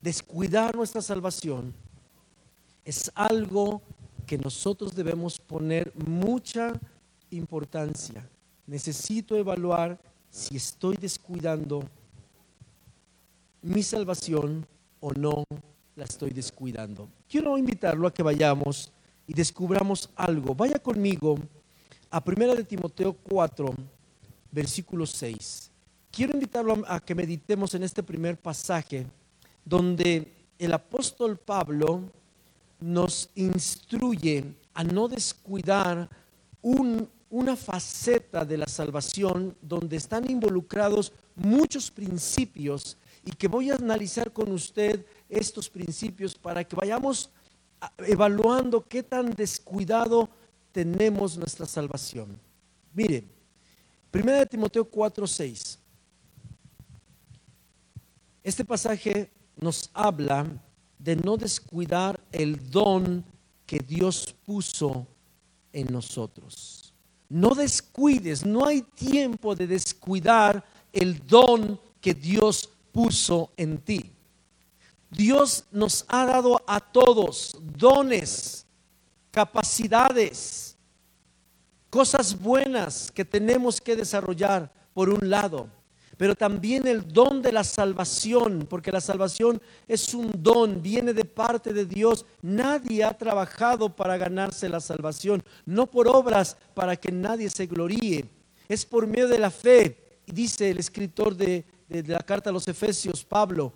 Descuidar 0.00 0.74
nuestra 0.74 1.02
salvación 1.02 1.74
es 2.84 3.10
algo 3.14 3.82
que 4.26 4.38
nosotros 4.38 4.94
debemos 4.94 5.38
poner 5.38 5.92
mucha 5.94 6.72
importancia. 7.30 8.28
Necesito 8.66 9.36
evaluar 9.36 9.98
si 10.30 10.56
estoy 10.56 10.96
descuidando 10.96 11.84
mi 13.62 13.82
salvación 13.82 14.66
o 15.00 15.12
no 15.12 15.44
la 15.94 16.04
estoy 16.04 16.30
descuidando. 16.30 17.08
Quiero 17.28 17.56
invitarlo 17.58 18.06
a 18.06 18.14
que 18.14 18.22
vayamos 18.22 18.92
y 19.26 19.34
descubramos 19.34 20.10
algo. 20.14 20.54
Vaya 20.54 20.78
conmigo 20.78 21.36
a 22.10 22.22
1 22.24 22.54
de 22.54 22.64
Timoteo 22.64 23.12
4, 23.12 23.74
versículo 24.52 25.06
6 25.06 25.72
quiero 26.16 26.32
invitarlo 26.32 26.82
a, 26.88 26.98
que 26.98 27.14
meditemos 27.14 27.74
en 27.74 27.82
este 27.82 28.02
primer 28.02 28.38
pasaje 28.38 29.06
donde 29.62 30.32
el 30.58 30.72
apóstol 30.72 31.36
Pablo 31.36 32.04
nos 32.80 33.28
instruye 33.34 34.42
a 34.72 34.82
no 34.82 35.08
descuidar 35.08 36.08
una 36.62 37.54
faceta 37.54 38.46
de 38.46 38.56
la 38.56 38.66
salvación 38.66 39.54
donde 39.60 39.96
están 39.96 40.30
involucrados 40.30 41.12
muchos 41.34 41.90
principios 41.90 42.96
y 43.22 43.32
que 43.32 43.46
voy 43.46 43.70
a 43.70 43.74
analizar 43.74 44.32
con 44.32 44.50
usted 44.52 45.04
estos 45.28 45.68
principios 45.68 46.34
para 46.34 46.64
que 46.64 46.76
vayamos 46.76 47.28
evaluando 47.98 48.88
qué 48.88 49.02
tan 49.02 49.34
descuidado 49.34 50.30
tenemos 50.72 51.36
nuestra 51.36 51.66
salvación. 51.66 52.40
Mire, 52.94 53.22
1 54.14 54.46
Timoteo 54.46 54.86
4, 54.86 55.26
6. 55.26 55.80
Este 58.46 58.64
pasaje 58.64 59.28
nos 59.56 59.90
habla 59.92 60.46
de 61.00 61.16
no 61.16 61.36
descuidar 61.36 62.20
el 62.30 62.70
don 62.70 63.24
que 63.66 63.80
Dios 63.80 64.36
puso 64.46 65.04
en 65.72 65.92
nosotros. 65.92 66.94
No 67.28 67.56
descuides, 67.56 68.46
no 68.46 68.64
hay 68.64 68.82
tiempo 68.82 69.56
de 69.56 69.66
descuidar 69.66 70.64
el 70.92 71.26
don 71.26 71.80
que 72.00 72.14
Dios 72.14 72.68
puso 72.92 73.50
en 73.56 73.78
ti. 73.78 74.12
Dios 75.10 75.64
nos 75.72 76.04
ha 76.06 76.24
dado 76.24 76.62
a 76.68 76.78
todos 76.78 77.56
dones, 77.76 78.64
capacidades, 79.32 80.76
cosas 81.90 82.40
buenas 82.40 83.10
que 83.10 83.24
tenemos 83.24 83.80
que 83.80 83.96
desarrollar 83.96 84.72
por 84.94 85.10
un 85.10 85.28
lado 85.28 85.68
pero 86.16 86.34
también 86.34 86.86
el 86.86 87.06
don 87.06 87.42
de 87.42 87.52
la 87.52 87.62
salvación, 87.62 88.66
porque 88.68 88.90
la 88.90 89.00
salvación 89.00 89.60
es 89.86 90.14
un 90.14 90.30
don, 90.38 90.82
viene 90.82 91.12
de 91.12 91.24
parte 91.26 91.74
de 91.74 91.84
Dios. 91.84 92.24
Nadie 92.40 93.04
ha 93.04 93.16
trabajado 93.16 93.94
para 93.94 94.16
ganarse 94.16 94.68
la 94.68 94.80
salvación, 94.80 95.42
no 95.66 95.86
por 95.86 96.08
obras 96.08 96.56
para 96.74 96.96
que 96.96 97.12
nadie 97.12 97.50
se 97.50 97.66
gloríe, 97.66 98.24
es 98.68 98.86
por 98.86 99.06
medio 99.06 99.28
de 99.28 99.38
la 99.38 99.50
fe, 99.50 100.20
dice 100.26 100.70
el 100.70 100.78
escritor 100.78 101.36
de, 101.36 101.64
la 101.88 102.20
carta 102.20 102.50
a 102.50 102.52
los 102.52 102.66
Efesios, 102.66 103.24
Pablo. 103.24 103.72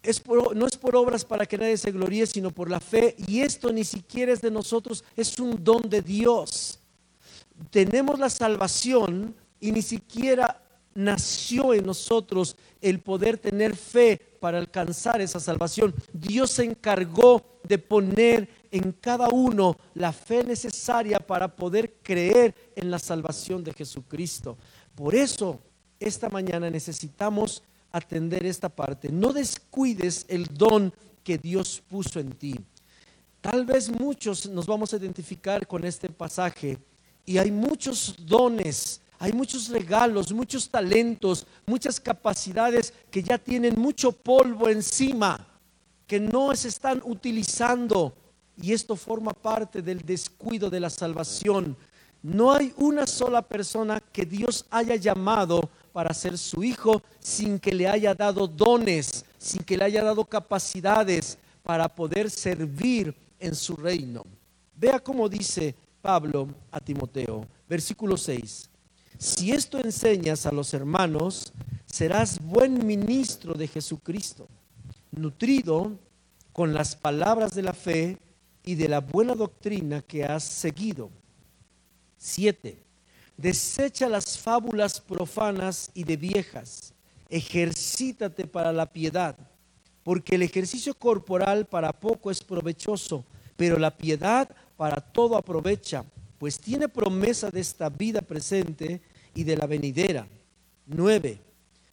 Es 0.00 0.22
no 0.54 0.66
es 0.66 0.76
por 0.76 0.94
obras 0.94 1.24
para 1.24 1.44
que 1.44 1.58
nadie 1.58 1.76
se 1.76 1.90
gloríe, 1.90 2.26
sino 2.26 2.52
por 2.52 2.70
la 2.70 2.78
fe, 2.78 3.16
y 3.26 3.40
esto 3.40 3.72
ni 3.72 3.82
siquiera 3.82 4.32
es 4.32 4.40
de 4.40 4.52
nosotros, 4.52 5.02
es 5.16 5.38
un 5.40 5.62
don 5.62 5.82
de 5.82 6.00
Dios. 6.00 6.78
Tenemos 7.70 8.20
la 8.20 8.30
salvación 8.30 9.34
y 9.60 9.72
ni 9.72 9.82
siquiera 9.82 10.62
nació 10.94 11.74
en 11.74 11.86
nosotros 11.86 12.56
el 12.80 13.00
poder 13.00 13.38
tener 13.38 13.76
fe 13.76 14.20
para 14.40 14.58
alcanzar 14.58 15.20
esa 15.20 15.40
salvación. 15.40 15.94
Dios 16.12 16.50
se 16.50 16.64
encargó 16.64 17.42
de 17.64 17.78
poner 17.78 18.48
en 18.70 18.92
cada 18.92 19.28
uno 19.28 19.76
la 19.94 20.12
fe 20.12 20.44
necesaria 20.44 21.18
para 21.18 21.54
poder 21.54 21.94
creer 22.02 22.54
en 22.76 22.90
la 22.90 22.98
salvación 22.98 23.64
de 23.64 23.72
Jesucristo. 23.72 24.56
Por 24.94 25.14
eso, 25.14 25.60
esta 26.00 26.28
mañana 26.28 26.70
necesitamos 26.70 27.62
atender 27.90 28.44
esta 28.46 28.68
parte. 28.68 29.10
No 29.10 29.32
descuides 29.32 30.26
el 30.28 30.46
don 30.46 30.92
que 31.24 31.38
Dios 31.38 31.82
puso 31.88 32.20
en 32.20 32.32
ti. 32.32 32.54
Tal 33.40 33.64
vez 33.64 33.88
muchos 33.88 34.48
nos 34.48 34.66
vamos 34.66 34.92
a 34.92 34.96
identificar 34.96 35.66
con 35.66 35.84
este 35.84 36.08
pasaje 36.08 36.78
y 37.24 37.38
hay 37.38 37.50
muchos 37.50 38.14
dones 38.18 39.00
hay 39.18 39.32
muchos 39.32 39.68
regalos, 39.68 40.32
muchos 40.32 40.68
talentos, 40.68 41.46
muchas 41.66 41.98
capacidades 41.98 42.92
que 43.10 43.22
ya 43.22 43.36
tienen 43.36 43.78
mucho 43.78 44.12
polvo 44.12 44.68
encima, 44.68 45.44
que 46.06 46.20
no 46.20 46.54
se 46.54 46.68
están 46.68 47.02
utilizando. 47.04 48.14
Y 48.60 48.72
esto 48.72 48.94
forma 48.96 49.32
parte 49.32 49.82
del 49.82 50.04
descuido 50.04 50.70
de 50.70 50.80
la 50.80 50.90
salvación. 50.90 51.76
No 52.22 52.52
hay 52.52 52.72
una 52.76 53.06
sola 53.06 53.42
persona 53.42 54.00
que 54.00 54.24
Dios 54.24 54.64
haya 54.70 54.96
llamado 54.96 55.68
para 55.92 56.14
ser 56.14 56.38
su 56.38 56.62
hijo 56.62 57.02
sin 57.18 57.58
que 57.58 57.72
le 57.72 57.88
haya 57.88 58.14
dado 58.14 58.46
dones, 58.46 59.24
sin 59.36 59.62
que 59.62 59.76
le 59.76 59.84
haya 59.84 60.04
dado 60.04 60.24
capacidades 60.24 61.38
para 61.62 61.88
poder 61.88 62.30
servir 62.30 63.14
en 63.40 63.54
su 63.54 63.74
reino. 63.74 64.24
Vea 64.76 65.00
cómo 65.00 65.28
dice 65.28 65.74
Pablo 66.00 66.48
a 66.70 66.80
Timoteo, 66.80 67.46
versículo 67.68 68.16
6. 68.16 68.70
Si 69.18 69.50
esto 69.50 69.80
enseñas 69.80 70.46
a 70.46 70.52
los 70.52 70.72
hermanos, 70.74 71.52
serás 71.86 72.40
buen 72.40 72.86
ministro 72.86 73.54
de 73.54 73.66
Jesucristo, 73.66 74.46
nutrido 75.10 75.98
con 76.52 76.72
las 76.72 76.94
palabras 76.94 77.52
de 77.52 77.62
la 77.62 77.72
fe 77.72 78.16
y 78.62 78.76
de 78.76 78.88
la 78.88 79.00
buena 79.00 79.34
doctrina 79.34 80.02
que 80.02 80.24
has 80.24 80.44
seguido. 80.44 81.10
7. 82.16 82.80
Desecha 83.36 84.08
las 84.08 84.38
fábulas 84.38 85.00
profanas 85.00 85.90
y 85.94 86.04
de 86.04 86.16
viejas. 86.16 86.94
Ejercítate 87.28 88.46
para 88.46 88.72
la 88.72 88.86
piedad, 88.86 89.36
porque 90.04 90.36
el 90.36 90.42
ejercicio 90.42 90.94
corporal 90.94 91.66
para 91.66 91.92
poco 91.92 92.30
es 92.30 92.44
provechoso, 92.44 93.24
pero 93.56 93.80
la 93.80 93.96
piedad 93.96 94.48
para 94.76 95.00
todo 95.00 95.36
aprovecha 95.36 96.04
pues 96.38 96.58
tiene 96.58 96.88
promesa 96.88 97.50
de 97.50 97.60
esta 97.60 97.88
vida 97.88 98.22
presente 98.22 99.00
y 99.38 99.44
de 99.44 99.56
la 99.56 99.66
venidera. 99.66 100.26
9. 100.86 101.38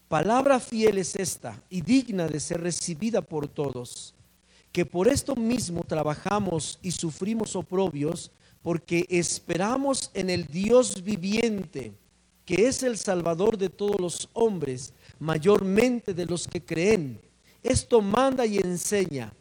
Palabra 0.08 0.60
fiel 0.60 0.98
es 0.98 1.16
esta 1.16 1.62
y 1.70 1.82
digna 1.82 2.28
de 2.28 2.40
ser 2.40 2.60
recibida 2.60 3.22
por 3.22 3.48
todos, 3.48 4.16
que 4.72 4.84
por 4.84 5.08
esto 5.08 5.36
mismo 5.36 5.84
trabajamos 5.84 6.80
y 6.82 6.90
sufrimos 6.90 7.56
oprobios, 7.56 8.32
porque 8.64 9.06
esperamos 9.10 10.10
en 10.16 10.32
el 10.32 10.48
Dios 10.48 11.04
viviente, 11.04 11.94
que 12.46 12.66
es 12.66 12.82
el 12.82 12.98
Salvador 12.98 13.60
de 13.60 13.70
todos 13.70 14.00
los 14.00 14.28
hombres, 14.34 14.92
mayormente 15.20 16.16
de 16.16 16.26
los 16.26 16.48
que 16.48 16.64
creen. 16.64 17.20
Esto 17.62 18.02
manda 18.02 18.48
y 18.48 18.58
enseña. 18.58 19.32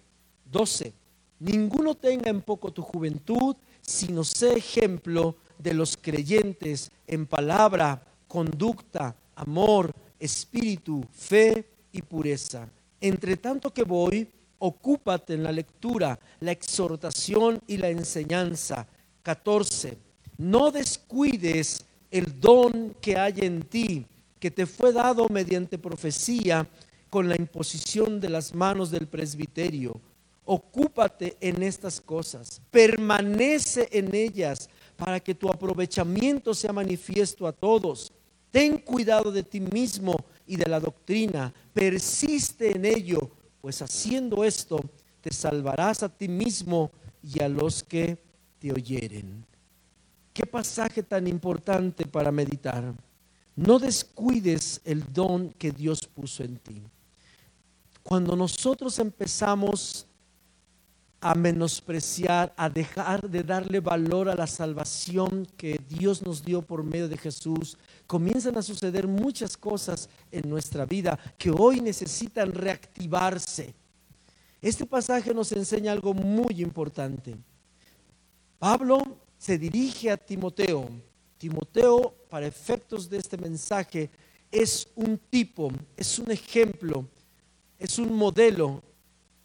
12. 0.52 0.92
Ninguno 1.38 1.94
tenga 1.94 2.28
en 2.28 2.42
poco 2.42 2.70
tu 2.70 2.82
juventud, 2.82 3.56
sino 3.80 4.24
sé 4.24 4.58
ejemplo 4.58 5.36
de 5.58 5.74
los 5.74 5.96
creyentes 5.96 6.90
en 7.06 7.26
palabra, 7.26 8.02
conducta, 8.28 9.16
amor, 9.34 9.92
espíritu, 10.18 11.04
fe 11.12 11.68
y 11.92 12.02
pureza. 12.02 12.68
Entre 13.00 13.36
tanto 13.36 13.72
que 13.72 13.84
voy, 13.84 14.28
ocúpate 14.58 15.34
en 15.34 15.42
la 15.42 15.52
lectura, 15.52 16.18
la 16.40 16.52
exhortación 16.52 17.60
y 17.66 17.76
la 17.76 17.90
enseñanza. 17.90 18.86
14. 19.22 19.98
No 20.38 20.70
descuides 20.70 21.84
el 22.10 22.40
don 22.40 22.94
que 23.00 23.16
hay 23.16 23.34
en 23.38 23.62
ti, 23.62 24.06
que 24.38 24.50
te 24.50 24.66
fue 24.66 24.92
dado 24.92 25.28
mediante 25.28 25.78
profecía 25.78 26.68
con 27.10 27.28
la 27.28 27.36
imposición 27.36 28.20
de 28.20 28.28
las 28.28 28.54
manos 28.54 28.90
del 28.90 29.06
presbiterio. 29.06 30.00
Ocúpate 30.44 31.36
en 31.40 31.62
estas 31.62 32.00
cosas, 32.00 32.60
permanece 32.70 33.88
en 33.92 34.14
ellas 34.14 34.68
para 35.04 35.20
que 35.20 35.34
tu 35.34 35.50
aprovechamiento 35.50 36.54
sea 36.54 36.72
manifiesto 36.72 37.46
a 37.46 37.52
todos. 37.52 38.10
Ten 38.50 38.78
cuidado 38.78 39.30
de 39.30 39.42
ti 39.42 39.60
mismo 39.60 40.16
y 40.46 40.56
de 40.56 40.64
la 40.64 40.80
doctrina, 40.80 41.52
persiste 41.74 42.74
en 42.74 42.86
ello, 42.86 43.30
pues 43.60 43.82
haciendo 43.82 44.44
esto 44.44 44.80
te 45.20 45.30
salvarás 45.30 46.02
a 46.02 46.08
ti 46.08 46.26
mismo 46.26 46.90
y 47.22 47.42
a 47.42 47.50
los 47.50 47.82
que 47.82 48.16
te 48.58 48.72
oyeren. 48.72 49.44
Qué 50.32 50.46
pasaje 50.46 51.02
tan 51.02 51.26
importante 51.26 52.06
para 52.06 52.32
meditar. 52.32 52.94
No 53.56 53.78
descuides 53.78 54.80
el 54.86 55.04
don 55.12 55.50
que 55.50 55.70
Dios 55.70 56.06
puso 56.06 56.42
en 56.44 56.56
ti. 56.56 56.80
Cuando 58.02 58.34
nosotros 58.34 58.98
empezamos 58.98 60.06
a 61.24 61.34
menospreciar, 61.34 62.52
a 62.54 62.68
dejar 62.68 63.30
de 63.30 63.42
darle 63.42 63.80
valor 63.80 64.28
a 64.28 64.34
la 64.34 64.46
salvación 64.46 65.48
que 65.56 65.80
Dios 65.88 66.20
nos 66.20 66.44
dio 66.44 66.60
por 66.60 66.84
medio 66.84 67.08
de 67.08 67.16
Jesús, 67.16 67.78
comienzan 68.06 68.58
a 68.58 68.62
suceder 68.62 69.08
muchas 69.08 69.56
cosas 69.56 70.10
en 70.30 70.50
nuestra 70.50 70.84
vida 70.84 71.18
que 71.38 71.50
hoy 71.50 71.80
necesitan 71.80 72.52
reactivarse. 72.52 73.74
Este 74.60 74.84
pasaje 74.84 75.32
nos 75.32 75.50
enseña 75.52 75.92
algo 75.92 76.12
muy 76.12 76.60
importante. 76.60 77.34
Pablo 78.58 79.16
se 79.38 79.56
dirige 79.56 80.10
a 80.10 80.18
Timoteo. 80.18 80.90
Timoteo, 81.38 82.14
para 82.28 82.46
efectos 82.46 83.08
de 83.08 83.16
este 83.16 83.38
mensaje, 83.38 84.10
es 84.52 84.87
un 84.94 85.16
tipo, 85.16 85.72
es 85.96 86.18
un 86.18 86.30
ejemplo, 86.30 87.08
es 87.78 87.98
un 87.98 88.14
modelo 88.14 88.82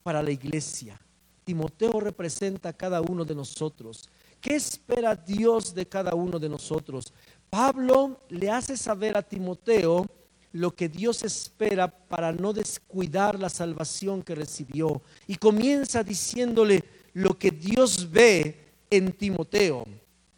para 0.03 0.21
la 0.21 0.31
iglesia. 0.31 0.99
Timoteo 1.49 1.99
representa 1.99 2.69
a 2.69 2.73
cada 2.73 3.01
uno 3.01 3.25
de 3.25 3.33
nosotros. 3.33 4.07
¿Qué 4.39 4.55
espera 4.55 5.15
Dios 5.15 5.73
de 5.73 5.87
cada 5.87 6.13
uno 6.13 6.37
de 6.37 6.47
nosotros? 6.47 7.11
Pablo 7.49 8.21
le 8.29 8.51
hace 8.51 8.77
saber 8.77 9.17
a 9.17 9.23
Timoteo 9.23 10.05
lo 10.51 10.75
que 10.75 10.87
Dios 10.87 11.23
espera 11.23 11.87
para 11.87 12.31
no 12.31 12.53
descuidar 12.53 13.39
la 13.39 13.49
salvación 13.49 14.21
que 14.21 14.35
recibió. 14.35 15.01
Y 15.25 15.37
comienza 15.37 16.03
diciéndole 16.03 16.83
lo 17.13 17.35
que 17.35 17.49
Dios 17.49 18.11
ve 18.11 18.67
en 18.91 19.11
Timoteo. 19.11 19.85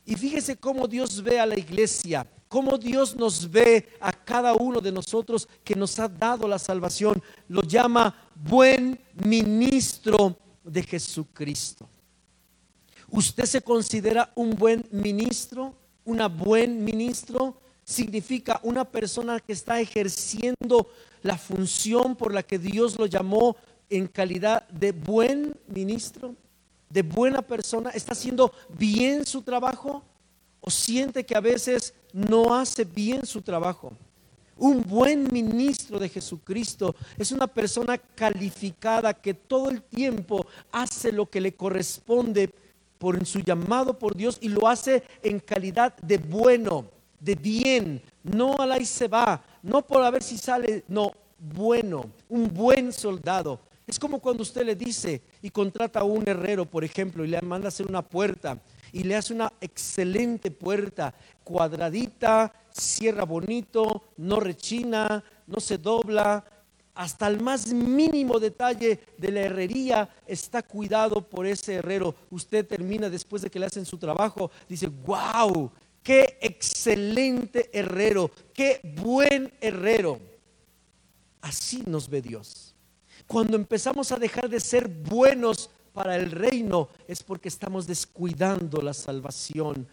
Y 0.06 0.16
fíjese 0.16 0.56
cómo 0.56 0.88
Dios 0.88 1.22
ve 1.22 1.42
a 1.42 1.46
la 1.46 1.60
iglesia, 1.60 2.26
cómo 2.48 2.78
Dios 2.78 3.18
nos 3.18 3.52
ve 3.52 3.90
a 4.00 4.14
cada 4.14 4.54
uno 4.54 4.80
de 4.80 4.94
nosotros 4.94 5.50
que 5.66 5.76
nos 5.76 6.00
ha 6.00 6.08
dado 6.08 6.48
la 6.48 6.58
salvación. 6.58 7.22
Lo 7.50 7.64
llama 7.64 8.16
buen 8.34 8.98
ministro 9.26 10.38
de 10.64 10.84
Jesucristo. 10.84 11.88
¿Usted 13.10 13.46
se 13.46 13.62
considera 13.62 14.32
un 14.36 14.52
buen 14.52 14.86
ministro? 14.92 15.76
¿Una 16.06 16.28
buen 16.28 16.84
ministro? 16.84 17.58
Significa 17.84 18.60
una 18.64 18.86
persona 18.86 19.40
que 19.40 19.54
está 19.54 19.82
ejerciendo 19.82 20.90
la 21.24 21.38
función 21.38 22.16
por 22.16 22.34
la 22.34 22.44
que 22.44 22.58
Dios 22.58 22.98
lo 22.98 23.06
llamó 23.06 23.56
en 23.90 24.08
calidad 24.08 24.68
de 24.70 24.94
buen 24.94 25.58
ministro, 25.68 26.36
de 26.90 27.02
buena 27.02 27.42
persona. 27.42 27.90
¿Está 27.90 28.14
haciendo 28.14 28.54
bien 28.70 29.26
su 29.26 29.42
trabajo? 29.42 30.04
¿O 30.62 30.70
siente 30.70 31.26
que 31.26 31.36
a 31.36 31.42
veces 31.42 31.94
no 32.14 32.56
hace 32.56 32.86
bien 32.86 33.26
su 33.26 33.42
trabajo? 33.42 33.92
Un 34.62 34.84
buen 34.88 35.28
ministro 35.34 35.98
de 35.98 36.08
Jesucristo 36.08 36.94
es 37.18 37.32
una 37.32 37.48
persona 37.48 37.98
calificada 37.98 39.12
que 39.12 39.34
todo 39.34 39.72
el 39.72 39.82
tiempo 39.82 40.46
hace 40.72 41.12
lo 41.12 41.28
que 41.28 41.42
le 41.42 41.56
corresponde 41.56 42.48
por 43.00 43.26
su 43.26 43.40
llamado 43.40 43.98
por 43.98 44.16
Dios 44.16 44.38
y 44.40 44.50
lo 44.50 44.68
hace 44.68 45.02
en 45.24 45.40
calidad 45.40 45.98
de 45.98 46.20
bueno, 46.20 46.86
de 47.20 47.34
bien, 47.34 48.04
no 48.22 48.62
a 48.62 48.68
la 48.68 48.80
y 48.80 48.86
se 48.86 49.08
va, 49.08 49.44
no 49.64 49.82
por 49.82 50.04
a 50.04 50.12
ver 50.12 50.22
si 50.22 50.38
sale, 50.38 50.84
no, 50.88 51.12
bueno, 51.40 52.12
un 52.30 52.48
buen 52.54 52.94
soldado. 52.94 53.60
Es 53.88 53.98
como 53.98 54.20
cuando 54.20 54.44
usted 54.44 54.64
le 54.64 54.76
dice 54.76 55.24
y 55.42 55.50
contrata 55.50 56.02
a 56.02 56.04
un 56.04 56.30
herrero, 56.30 56.66
por 56.66 56.84
ejemplo, 56.84 57.26
y 57.26 57.30
le 57.30 57.42
manda 57.42 57.66
a 57.66 57.70
hacer 57.70 57.88
una 57.88 58.04
puerta 58.04 58.62
y 58.92 59.04
le 59.04 59.16
hace 59.16 59.34
una 59.34 59.52
excelente 59.62 60.52
puerta, 60.52 61.14
cuadradita, 61.44 62.54
cierra 62.72 63.24
bonito, 63.24 64.04
no 64.18 64.40
rechina, 64.40 65.24
no 65.48 65.60
se 65.60 65.78
dobla, 65.78 66.44
hasta 66.94 67.28
el 67.28 67.42
más 67.42 67.68
mínimo 67.74 68.40
detalle 68.40 69.00
de 69.18 69.32
la 69.32 69.42
herrería 69.42 70.10
está 70.28 70.62
cuidado 70.62 71.22
por 71.22 71.46
ese 71.46 71.76
herrero. 71.76 72.16
Usted 72.30 72.66
termina 72.68 73.10
después 73.10 73.42
de 73.42 73.50
que 73.50 73.60
le 73.60 73.66
hacen 73.66 73.86
su 73.86 73.98
trabajo, 73.98 74.52
dice, 74.68 74.88
wow, 74.88 75.72
qué 76.04 76.38
excelente 76.42 77.70
herrero, 77.74 78.30
qué 78.54 78.82
buen 79.02 79.54
herrero. 79.62 80.20
Así 81.42 81.84
nos 81.86 82.10
ve 82.10 82.22
Dios. 82.22 82.76
Cuando 83.26 83.56
empezamos 83.56 84.12
a 84.12 84.18
dejar 84.18 84.50
de 84.50 84.60
ser 84.60 84.88
buenos 84.88 85.70
para 85.94 86.16
el 86.16 86.32
reino 86.32 86.90
es 87.08 87.24
porque 87.24 87.50
estamos 87.50 87.88
descuidando 87.88 88.82
la 88.82 88.94
salvación. 88.94 89.88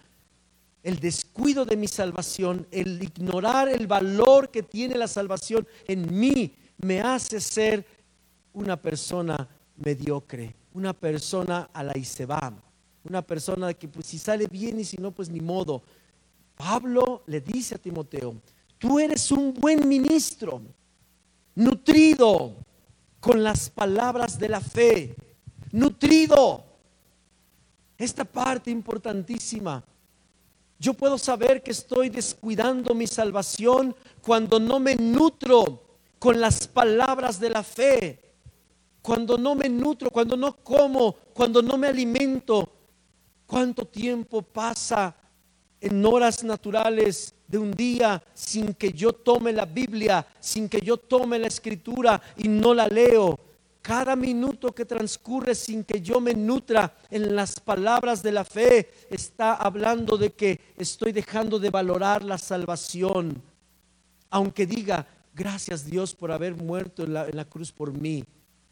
El 0.82 1.00
descuido 1.00 1.64
de 1.64 1.76
mi 1.76 1.88
salvación, 1.88 2.66
el 2.70 3.02
ignorar 3.02 3.68
el 3.68 3.86
valor 3.86 4.50
que 4.50 4.62
tiene 4.62 4.96
la 4.96 5.08
salvación 5.08 5.66
en 5.86 6.18
mí, 6.18 6.54
me 6.78 7.00
hace 7.00 7.40
ser 7.40 7.84
una 8.52 8.76
persona 8.80 9.48
mediocre, 9.76 10.54
una 10.74 10.92
persona 10.92 11.68
a 11.72 11.82
la 11.82 11.98
y 11.98 12.04
se 12.04 12.26
va, 12.26 12.52
una 13.04 13.22
persona 13.22 13.74
que 13.74 13.88
pues 13.88 14.06
si 14.06 14.18
sale 14.18 14.46
bien 14.46 14.78
y 14.78 14.84
si 14.84 14.96
no 14.96 15.10
pues 15.10 15.28
ni 15.28 15.40
modo. 15.40 15.82
Pablo 16.54 17.22
le 17.26 17.40
dice 17.40 17.74
a 17.74 17.78
Timoteo, 17.78 18.36
tú 18.78 18.98
eres 18.98 19.30
un 19.32 19.54
buen 19.54 19.86
ministro, 19.88 20.62
nutrido 21.54 22.54
con 23.20 23.42
las 23.42 23.68
palabras 23.68 24.38
de 24.38 24.48
la 24.48 24.60
fe 24.60 25.16
nutrido. 25.72 26.64
Esta 27.96 28.24
parte 28.24 28.70
importantísima. 28.70 29.84
Yo 30.78 30.94
puedo 30.94 31.18
saber 31.18 31.62
que 31.62 31.72
estoy 31.72 32.08
descuidando 32.08 32.94
mi 32.94 33.08
salvación 33.08 33.96
cuando 34.22 34.60
no 34.60 34.78
me 34.78 34.94
nutro 34.94 35.82
con 36.20 36.40
las 36.40 36.68
palabras 36.68 37.40
de 37.40 37.50
la 37.50 37.64
fe. 37.64 38.20
Cuando 39.02 39.36
no 39.36 39.56
me 39.56 39.68
nutro, 39.68 40.10
cuando 40.10 40.36
no 40.36 40.56
como, 40.56 41.14
cuando 41.32 41.62
no 41.62 41.76
me 41.76 41.88
alimento. 41.88 42.72
¿Cuánto 43.46 43.86
tiempo 43.86 44.42
pasa 44.42 45.16
en 45.80 46.04
horas 46.04 46.44
naturales 46.44 47.34
de 47.46 47.58
un 47.58 47.72
día 47.72 48.22
sin 48.34 48.74
que 48.74 48.92
yo 48.92 49.12
tome 49.12 49.52
la 49.52 49.64
Biblia, 49.64 50.26
sin 50.38 50.68
que 50.68 50.80
yo 50.80 50.96
tome 50.98 51.38
la 51.38 51.48
escritura 51.48 52.20
y 52.36 52.46
no 52.46 52.74
la 52.74 52.86
leo? 52.86 53.47
Cada 53.82 54.16
minuto 54.16 54.74
que 54.74 54.84
transcurre 54.84 55.54
sin 55.54 55.84
que 55.84 56.00
yo 56.00 56.20
me 56.20 56.34
nutra 56.34 56.94
en 57.10 57.34
las 57.34 57.60
palabras 57.60 58.22
de 58.22 58.32
la 58.32 58.44
fe 58.44 58.90
está 59.08 59.54
hablando 59.54 60.18
de 60.18 60.30
que 60.30 60.60
estoy 60.76 61.12
dejando 61.12 61.58
de 61.58 61.70
valorar 61.70 62.24
la 62.24 62.38
salvación. 62.38 63.40
Aunque 64.30 64.66
diga, 64.66 65.06
gracias 65.34 65.86
Dios 65.86 66.14
por 66.14 66.32
haber 66.32 66.54
muerto 66.56 67.04
en 67.04 67.14
la, 67.14 67.44
cruz 67.44 67.72
por 67.72 67.92
mí. 67.92 68.24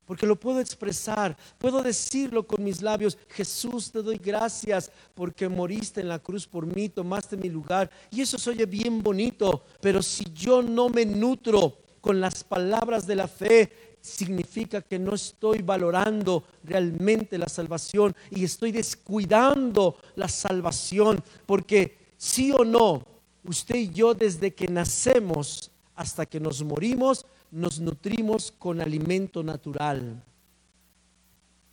porque 0.04 0.26
lo 0.26 0.38
puedo 0.38 0.60
expresar, 0.60 1.36
puedo 1.58 1.82
decirlo 1.82 2.46
con 2.46 2.62
mis 2.62 2.80
labios, 2.80 3.18
Jesús 3.28 3.90
te 3.90 4.02
doy 4.02 4.18
gracias 4.18 4.90
porque 5.14 5.48
moriste 5.48 6.00
en 6.00 6.08
la 6.08 6.20
cruz 6.20 6.46
por 6.46 6.64
mí, 6.64 6.88
tomaste 6.88 7.36
mi 7.36 7.48
lugar, 7.48 7.90
y 8.12 8.20
eso 8.20 8.38
se 8.38 8.50
oye 8.50 8.66
bien 8.66 9.02
bonito, 9.02 9.64
pero 9.80 10.02
si 10.02 10.24
yo 10.32 10.62
no 10.62 10.88
me 10.88 11.04
nutro 11.04 11.78
con 12.06 12.20
las 12.20 12.44
palabras 12.44 13.04
de 13.04 13.16
la 13.16 13.26
fe, 13.26 13.85
significa 14.06 14.80
que 14.80 14.98
no 14.98 15.14
estoy 15.14 15.62
valorando 15.62 16.44
realmente 16.62 17.36
la 17.38 17.48
salvación 17.48 18.14
y 18.30 18.44
estoy 18.44 18.70
descuidando 18.70 19.96
la 20.14 20.28
salvación, 20.28 21.22
porque 21.44 21.98
sí 22.16 22.52
o 22.52 22.64
no, 22.64 23.02
usted 23.44 23.76
y 23.76 23.88
yo 23.90 24.14
desde 24.14 24.54
que 24.54 24.68
nacemos 24.68 25.70
hasta 25.96 26.24
que 26.24 26.38
nos 26.38 26.62
morimos, 26.62 27.26
nos 27.50 27.80
nutrimos 27.80 28.52
con 28.52 28.80
alimento 28.80 29.42
natural. 29.42 30.22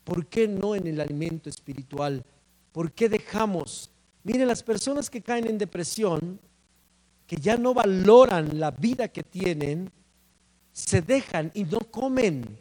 ¿Por 0.03 0.25
qué 0.25 0.47
no 0.47 0.75
en 0.75 0.87
el 0.87 0.99
alimento 0.99 1.49
espiritual? 1.49 2.23
¿Por 2.71 2.91
qué 2.91 3.09
dejamos? 3.09 3.91
Miren, 4.23 4.47
las 4.47 4.63
personas 4.63 5.09
que 5.09 5.21
caen 5.21 5.47
en 5.47 5.57
depresión, 5.57 6.39
que 7.27 7.35
ya 7.35 7.57
no 7.57 7.73
valoran 7.73 8.59
la 8.59 8.71
vida 8.71 9.07
que 9.07 9.23
tienen, 9.23 9.91
se 10.73 11.01
dejan 11.01 11.51
y 11.53 11.63
no 11.63 11.79
comen. 11.79 12.59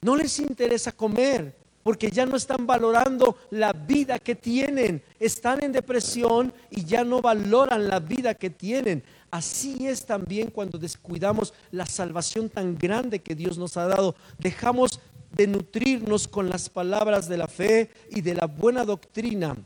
No 0.00 0.16
les 0.16 0.38
interesa 0.38 0.92
comer 0.92 1.54
porque 1.82 2.10
ya 2.10 2.26
no 2.26 2.36
están 2.36 2.66
valorando 2.66 3.36
la 3.50 3.72
vida 3.72 4.18
que 4.18 4.34
tienen. 4.34 5.02
Están 5.20 5.62
en 5.62 5.72
depresión 5.72 6.52
y 6.70 6.84
ya 6.84 7.04
no 7.04 7.20
valoran 7.20 7.88
la 7.88 8.00
vida 8.00 8.34
que 8.34 8.50
tienen. 8.50 9.02
Así 9.30 9.86
es 9.86 10.06
también 10.06 10.50
cuando 10.50 10.78
descuidamos 10.78 11.52
la 11.70 11.86
salvación 11.86 12.48
tan 12.48 12.76
grande 12.78 13.20
que 13.20 13.34
Dios 13.34 13.58
nos 13.58 13.76
ha 13.76 13.86
dado. 13.86 14.14
Dejamos 14.38 15.00
de 15.32 15.46
nutrirnos 15.46 16.26
con 16.26 16.48
las 16.48 16.68
palabras 16.68 17.28
de 17.28 17.36
la 17.36 17.48
fe 17.48 17.90
y 18.10 18.20
de 18.20 18.34
la 18.34 18.46
buena 18.46 18.84
doctrina. 18.84 19.56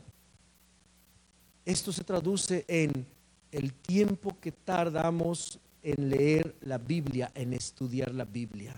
Esto 1.65 1.91
se 1.91 2.03
traduce 2.03 2.65
en 2.67 3.05
el 3.51 3.73
tiempo 3.73 4.37
que 4.39 4.51
tardamos 4.51 5.59
en 5.83 6.09
leer 6.09 6.55
la 6.61 6.77
Biblia, 6.77 7.31
en 7.33 7.53
estudiar 7.53 8.13
la 8.13 8.25
Biblia. 8.25 8.75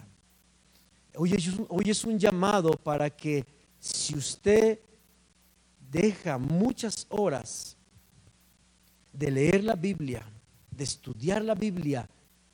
Hoy 1.15 1.33
es, 1.33 1.47
un, 1.47 1.65
hoy 1.69 1.89
es 1.89 2.03
un 2.05 2.17
llamado 2.17 2.71
para 2.71 3.09
que 3.09 3.45
si 3.79 4.15
usted 4.15 4.79
deja 5.91 6.37
muchas 6.37 7.05
horas 7.09 7.77
de 9.11 9.29
leer 9.29 9.63
la 9.63 9.75
Biblia, 9.75 10.23
de 10.71 10.83
estudiar 10.83 11.43
la 11.43 11.53
Biblia, 11.53 12.09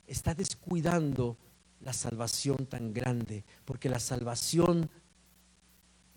está 0.06 0.34
descuidando 0.34 1.36
la 1.80 1.92
salvación 1.92 2.66
tan 2.66 2.92
grande, 2.92 3.44
porque 3.64 3.88
la 3.88 4.00
salvación, 4.00 4.90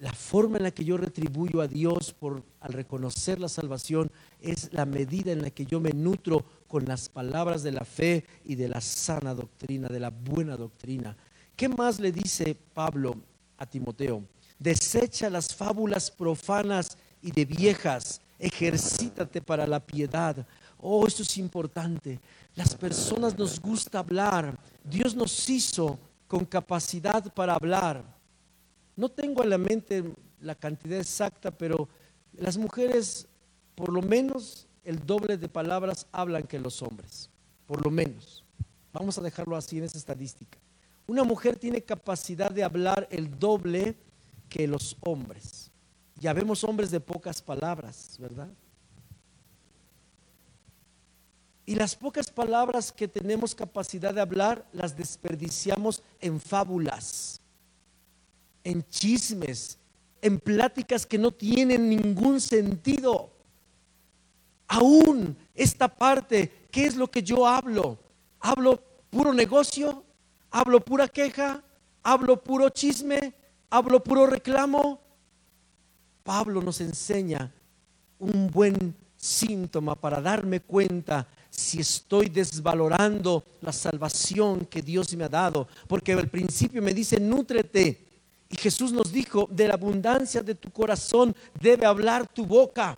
la 0.04 0.12
forma 0.12 0.58
en 0.58 0.64
la 0.64 0.72
que 0.72 0.84
yo 0.84 0.98
retribuyo 0.98 1.62
a 1.62 1.68
Dios 1.70 2.12
por 2.12 2.44
al 2.60 2.74
reconocer 2.74 3.40
la 3.40 3.48
salvación 3.48 4.12
es 4.42 4.68
la 4.74 4.86
medida 4.86 5.32
en 5.32 5.42
la 5.42 5.50
que 5.50 5.66
yo 5.66 5.80
me 5.80 5.92
nutro 5.92 6.44
con 6.68 6.84
las 6.84 7.08
palabras 7.08 7.64
de 7.64 7.72
la 7.72 7.86
fe 7.86 8.26
y 8.44 8.56
de 8.56 8.68
la 8.68 8.82
sana 8.82 9.34
doctrina, 9.34 9.88
de 9.88 10.02
la 10.02 10.10
buena 10.10 10.58
doctrina. 10.58 11.16
¿Qué 11.56 11.70
más 11.70 12.02
le 12.02 12.12
dice 12.12 12.54
Pablo 12.74 13.16
a 13.58 13.66
Timoteo? 13.66 14.26
Desecha 14.60 15.30
las 15.30 15.56
fábulas 15.56 16.12
profanas 16.12 16.98
y 17.22 17.32
de 17.32 17.46
viejas, 17.46 18.20
ejercítate 18.40 19.42
para 19.42 19.66
la 19.66 19.80
piedad. 19.80 20.46
Oh, 20.82 21.08
esto 21.08 21.24
es 21.24 21.38
importante. 21.38 22.20
Las 22.56 22.76
personas 22.76 23.38
nos 23.38 23.58
gusta 23.58 24.00
hablar. 24.00 24.60
Dios 24.84 25.16
nos 25.16 25.50
hizo 25.50 25.98
con 26.28 26.44
capacidad 26.44 27.34
para 27.34 27.54
hablar. 27.54 28.04
No 28.96 29.10
tengo 29.10 29.44
en 29.44 29.50
la 29.50 29.58
mente 29.58 30.04
la 30.40 30.56
cantidad 30.56 31.00
exacta, 31.00 31.52
pero 31.52 31.88
las 32.34 32.58
mujeres, 32.58 33.28
por 33.76 33.92
lo 33.92 34.02
menos 34.02 34.68
el 34.84 35.06
doble 35.06 35.38
de 35.38 35.48
palabras 35.50 36.08
hablan 36.12 36.44
que 36.44 36.60
los 36.60 36.82
hombres. 36.82 37.30
Por 37.66 37.84
lo 37.84 37.92
menos. 37.92 38.44
Vamos 38.92 39.18
a 39.18 39.22
dejarlo 39.22 39.56
así 39.56 39.78
en 39.78 39.86
esa 39.86 39.98
estadística. 39.98 40.60
Una 41.08 41.24
mujer 41.24 41.58
tiene 41.58 41.82
capacidad 41.82 42.52
de 42.52 42.64
hablar 42.64 43.08
el 43.12 43.40
doble 43.40 43.96
que 44.50 44.68
los 44.68 44.96
hombres. 45.02 45.72
Ya 46.20 46.34
vemos 46.34 46.64
hombres 46.64 46.92
de 46.92 47.00
pocas 47.00 47.42
palabras, 47.42 48.18
¿verdad? 48.20 48.50
Y 51.66 51.76
las 51.76 51.96
pocas 51.96 52.30
palabras 52.30 52.92
que 52.92 53.08
tenemos 53.08 53.56
capacidad 53.56 54.14
de 54.14 54.22
hablar 54.22 54.68
las 54.74 54.96
desperdiciamos 54.96 56.04
en 56.20 56.40
fábulas, 56.40 57.42
en 58.64 58.84
chismes, 58.90 59.78
en 60.22 60.40
pláticas 60.40 61.06
que 61.06 61.18
no 61.18 61.32
tienen 61.32 61.90
ningún 61.90 62.40
sentido. 62.40 63.32
Aún 64.68 65.38
esta 65.54 65.88
parte, 65.88 66.68
¿qué 66.72 66.86
es 66.86 66.96
lo 66.96 67.10
que 67.10 67.22
yo 67.22 67.48
hablo? 67.48 68.00
¿Hablo 68.40 68.82
puro 69.10 69.34
negocio? 69.34 70.04
¿Hablo 70.50 70.80
pura 70.80 71.08
queja? 71.08 71.64
¿Hablo 72.02 72.42
puro 72.42 72.70
chisme? 72.70 73.34
¿Hablo 73.70 74.04
puro 74.04 74.28
reclamo? 74.28 75.00
Pablo 76.24 76.62
nos 76.62 76.80
enseña 76.80 77.52
un 78.20 78.50
buen 78.50 78.96
síntoma 79.18 79.96
para 79.96 80.22
darme 80.22 80.62
cuenta 80.62 81.28
si 81.50 81.82
estoy 81.82 82.30
desvalorando 82.30 83.44
la 83.62 83.72
salvación 83.72 84.66
que 84.66 84.82
Dios 84.82 85.16
me 85.16 85.26
ha 85.26 85.30
dado. 85.30 85.68
Porque 85.88 86.14
al 86.14 86.30
principio 86.30 86.82
me 86.82 86.94
dice, 86.94 87.20
nútrete. 87.20 88.13
Y 88.54 88.56
Jesús 88.56 88.92
nos 88.94 89.12
dijo, 89.12 89.50
de 89.50 89.68
la 89.68 89.74
abundancia 89.74 90.44
de 90.44 90.54
tu 90.54 90.70
corazón 90.70 91.36
debe 91.60 91.88
hablar 91.88 92.28
tu 92.28 92.46
boca. 92.46 92.96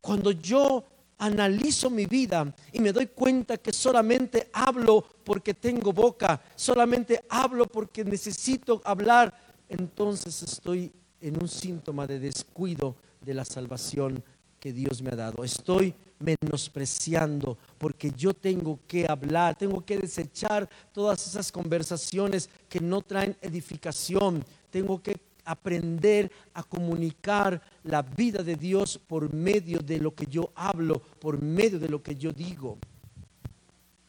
Cuando 0.00 0.30
yo 0.30 0.84
analizo 1.18 1.90
mi 1.90 2.06
vida 2.06 2.54
y 2.72 2.78
me 2.78 2.92
doy 2.92 3.08
cuenta 3.08 3.56
que 3.56 3.72
solamente 3.72 4.48
hablo 4.52 5.04
porque 5.24 5.54
tengo 5.54 5.92
boca, 5.92 6.40
solamente 6.54 7.24
hablo 7.28 7.66
porque 7.66 8.04
necesito 8.04 8.80
hablar, 8.84 9.34
entonces 9.68 10.40
estoy 10.40 10.92
en 11.20 11.42
un 11.42 11.48
síntoma 11.48 12.06
de 12.06 12.20
descuido 12.20 12.94
de 13.20 13.34
la 13.34 13.44
salvación 13.44 14.22
que 14.58 14.72
Dios 14.72 15.02
me 15.02 15.10
ha 15.10 15.16
dado. 15.16 15.44
Estoy 15.44 15.94
menospreciando, 16.18 17.56
porque 17.78 18.10
yo 18.16 18.34
tengo 18.34 18.78
que 18.86 19.06
hablar, 19.08 19.56
tengo 19.56 19.84
que 19.84 19.98
desechar 19.98 20.68
todas 20.92 21.26
esas 21.26 21.52
conversaciones 21.52 22.50
que 22.68 22.80
no 22.80 23.02
traen 23.02 23.36
edificación, 23.40 24.44
tengo 24.70 25.00
que 25.00 25.16
aprender 25.44 26.30
a 26.52 26.62
comunicar 26.62 27.62
la 27.84 28.02
vida 28.02 28.42
de 28.42 28.56
Dios 28.56 28.98
por 28.98 29.32
medio 29.32 29.78
de 29.78 29.98
lo 29.98 30.14
que 30.14 30.26
yo 30.26 30.50
hablo, 30.54 31.00
por 31.00 31.40
medio 31.40 31.78
de 31.78 31.88
lo 31.88 32.02
que 32.02 32.16
yo 32.16 32.32
digo. 32.32 32.78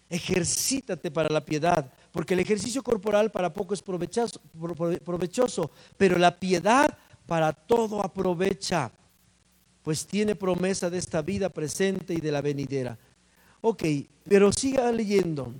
Ejercítate 0.09 1.11
para 1.11 1.29
la 1.29 1.45
piedad, 1.45 1.93
porque 2.11 2.33
el 2.33 2.39
ejercicio 2.39 2.81
corporal 2.81 3.31
para 3.31 3.53
poco 3.53 3.73
es 3.73 3.81
provechoso, 3.81 4.41
pero 5.95 6.17
la 6.17 6.37
piedad 6.37 6.97
para 7.27 7.53
todo 7.53 8.03
aprovecha 8.03 8.91
pues 9.83 10.05
tiene 10.05 10.35
promesa 10.35 10.89
de 10.89 10.97
esta 10.97 11.21
vida 11.21 11.49
presente 11.49 12.13
y 12.13 12.21
de 12.21 12.31
la 12.31 12.41
venidera. 12.41 12.97
Ok, 13.61 13.83
pero 14.27 14.51
siga 14.51 14.91
leyendo. 14.91 15.53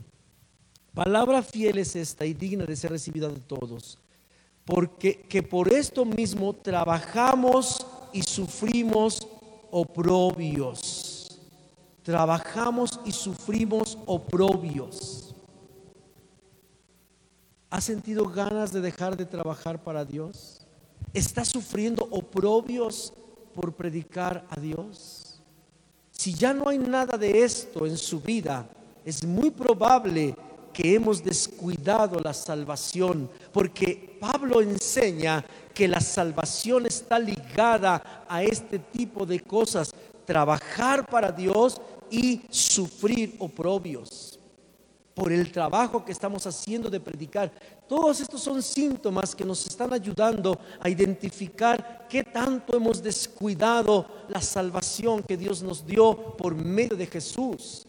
Palabra 0.94 1.42
fiel 1.42 1.78
es 1.78 1.96
esta 1.96 2.26
y 2.26 2.34
digna 2.34 2.66
de 2.66 2.76
ser 2.76 2.92
recibida 2.92 3.28
de 3.28 3.40
todos. 3.40 3.98
Porque 4.66 5.22
que 5.22 5.42
por 5.42 5.74
esto 5.74 6.06
mismo 6.06 6.54
trabajamos 6.54 7.86
y 8.14 8.22
sufrimos 8.22 9.28
oprobios. 9.72 11.40
Trabajamos 12.04 13.00
y 13.06 13.12
sufrimos 13.12 13.98
oprobios. 14.06 15.36
¿Ha 17.70 17.82
sentido 17.82 18.26
ganas 18.26 18.72
de 18.72 18.82
dejar 18.82 19.16
de 19.16 19.26
trabajar 19.26 19.84
para 19.84 20.04
Dios? 20.04 20.66
¿Está 21.14 21.46
sufriendo 21.46 22.08
oprobios 22.10 23.14
por 23.60 23.74
predicar 23.74 24.46
a 24.50 24.58
Dios? 24.58 25.42
Si 26.12 26.34
ya 26.34 26.54
no 26.54 26.70
hay 26.70 26.78
nada 26.78 27.18
de 27.18 27.44
esto 27.44 27.86
en 27.86 27.98
su 27.98 28.22
vida, 28.22 28.66
es 29.04 29.26
muy 29.26 29.52
probable 29.52 30.34
que 30.72 30.96
hemos 30.96 31.22
descuidado 31.22 32.22
la 32.22 32.34
salvación, 32.34 33.30
porque 33.52 34.18
Pablo 34.18 34.62
enseña 34.62 35.44
que 35.74 35.90
la 35.90 36.00
salvación 36.00 36.86
está 36.86 37.20
ligada 37.20 38.26
a 38.30 38.44
este 38.44 38.80
tipo 38.80 39.26
de 39.26 39.42
cosas, 39.42 39.94
trabajar 40.26 41.06
para 41.06 41.30
Dios 41.30 41.82
y 42.10 42.44
sufrir 42.50 43.36
oprobios 43.40 44.39
por 45.20 45.34
el 45.34 45.52
trabajo 45.52 46.06
que 46.06 46.14
estamos 46.14 46.48
haciendo 46.48 46.90
de 46.90 47.02
predicar. 47.02 47.52
Todos 47.90 48.22
estos 48.22 48.42
son 48.42 48.64
síntomas 48.64 49.36
que 49.36 49.44
nos 49.44 49.68
están 49.68 49.92
ayudando 49.92 50.58
a 50.80 50.90
identificar 50.90 52.08
qué 52.10 52.24
tanto 52.24 52.78
hemos 52.78 53.04
descuidado 53.04 54.06
la 54.30 54.42
salvación 54.42 55.22
que 55.22 55.36
Dios 55.36 55.62
nos 55.62 55.86
dio 55.86 56.38
por 56.38 56.56
medio 56.56 56.96
de 56.96 57.06
Jesús. 57.06 57.86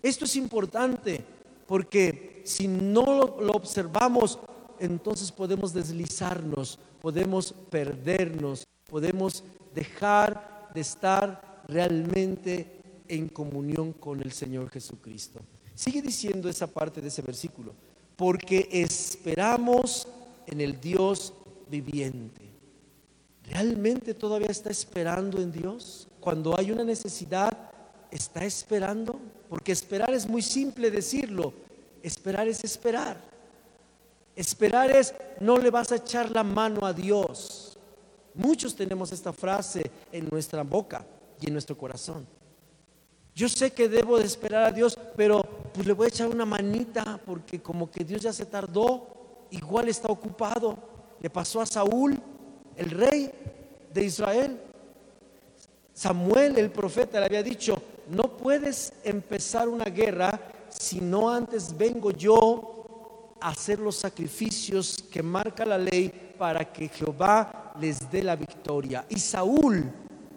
Esto 0.00 0.26
es 0.26 0.36
importante 0.36 1.24
porque 1.66 2.40
si 2.44 2.68
no 2.68 3.36
lo 3.40 3.52
observamos, 3.52 4.38
entonces 4.78 5.32
podemos 5.32 5.72
deslizarnos, 5.74 6.78
podemos 7.00 7.52
perdernos, 7.68 8.64
podemos 8.88 9.42
dejar 9.74 10.70
de 10.72 10.82
estar 10.82 11.64
realmente 11.66 12.80
en 13.08 13.28
comunión 13.28 13.92
con 13.92 14.20
el 14.22 14.30
Señor 14.30 14.70
Jesucristo. 14.70 15.40
Sigue 15.80 16.02
diciendo 16.02 16.50
esa 16.50 16.66
parte 16.66 17.00
de 17.00 17.08
ese 17.08 17.22
versículo, 17.22 17.72
porque 18.14 18.68
esperamos 18.70 20.06
en 20.46 20.60
el 20.60 20.78
Dios 20.78 21.32
viviente. 21.70 22.42
¿Realmente 23.44 24.12
todavía 24.12 24.50
está 24.50 24.68
esperando 24.68 25.40
en 25.40 25.50
Dios? 25.50 26.06
Cuando 26.20 26.54
hay 26.54 26.70
una 26.70 26.84
necesidad, 26.84 27.56
¿está 28.10 28.44
esperando? 28.44 29.18
Porque 29.48 29.72
esperar 29.72 30.12
es 30.12 30.28
muy 30.28 30.42
simple 30.42 30.90
decirlo. 30.90 31.54
Esperar 32.02 32.46
es 32.46 32.62
esperar. 32.62 33.16
Esperar 34.36 34.90
es 34.90 35.14
no 35.40 35.56
le 35.56 35.70
vas 35.70 35.92
a 35.92 35.96
echar 35.96 36.30
la 36.30 36.44
mano 36.44 36.84
a 36.84 36.92
Dios. 36.92 37.78
Muchos 38.34 38.76
tenemos 38.76 39.12
esta 39.12 39.32
frase 39.32 39.90
en 40.12 40.28
nuestra 40.28 40.62
boca 40.62 41.06
y 41.40 41.46
en 41.46 41.54
nuestro 41.54 41.78
corazón. 41.78 42.26
Yo 43.40 43.48
sé 43.48 43.70
que 43.70 43.88
debo 43.88 44.18
de 44.18 44.26
esperar 44.26 44.64
a 44.64 44.70
Dios, 44.70 44.98
pero 45.16 45.42
pues 45.72 45.86
le 45.86 45.94
voy 45.94 46.04
a 46.04 46.08
echar 46.08 46.28
una 46.28 46.44
manita 46.44 47.18
porque 47.24 47.62
como 47.62 47.90
que 47.90 48.04
Dios 48.04 48.20
ya 48.20 48.34
se 48.34 48.44
tardó, 48.44 49.46
igual 49.50 49.88
está 49.88 50.08
ocupado. 50.08 50.76
Le 51.18 51.30
pasó 51.30 51.62
a 51.62 51.64
Saúl, 51.64 52.20
el 52.76 52.90
rey 52.90 53.32
de 53.94 54.04
Israel. 54.04 54.60
Samuel, 55.94 56.58
el 56.58 56.70
profeta, 56.70 57.18
le 57.18 57.24
había 57.24 57.42
dicho, 57.42 57.82
no 58.10 58.36
puedes 58.36 58.92
empezar 59.04 59.70
una 59.70 59.86
guerra 59.86 60.38
si 60.68 61.00
no 61.00 61.30
antes 61.30 61.74
vengo 61.74 62.10
yo 62.10 63.36
a 63.40 63.48
hacer 63.48 63.78
los 63.78 63.96
sacrificios 63.96 65.02
que 65.10 65.22
marca 65.22 65.64
la 65.64 65.78
ley 65.78 66.34
para 66.36 66.70
que 66.70 66.88
Jehová 66.88 67.72
les 67.80 68.10
dé 68.10 68.22
la 68.22 68.36
victoria. 68.36 69.06
Y 69.08 69.18
Saúl, 69.18 69.90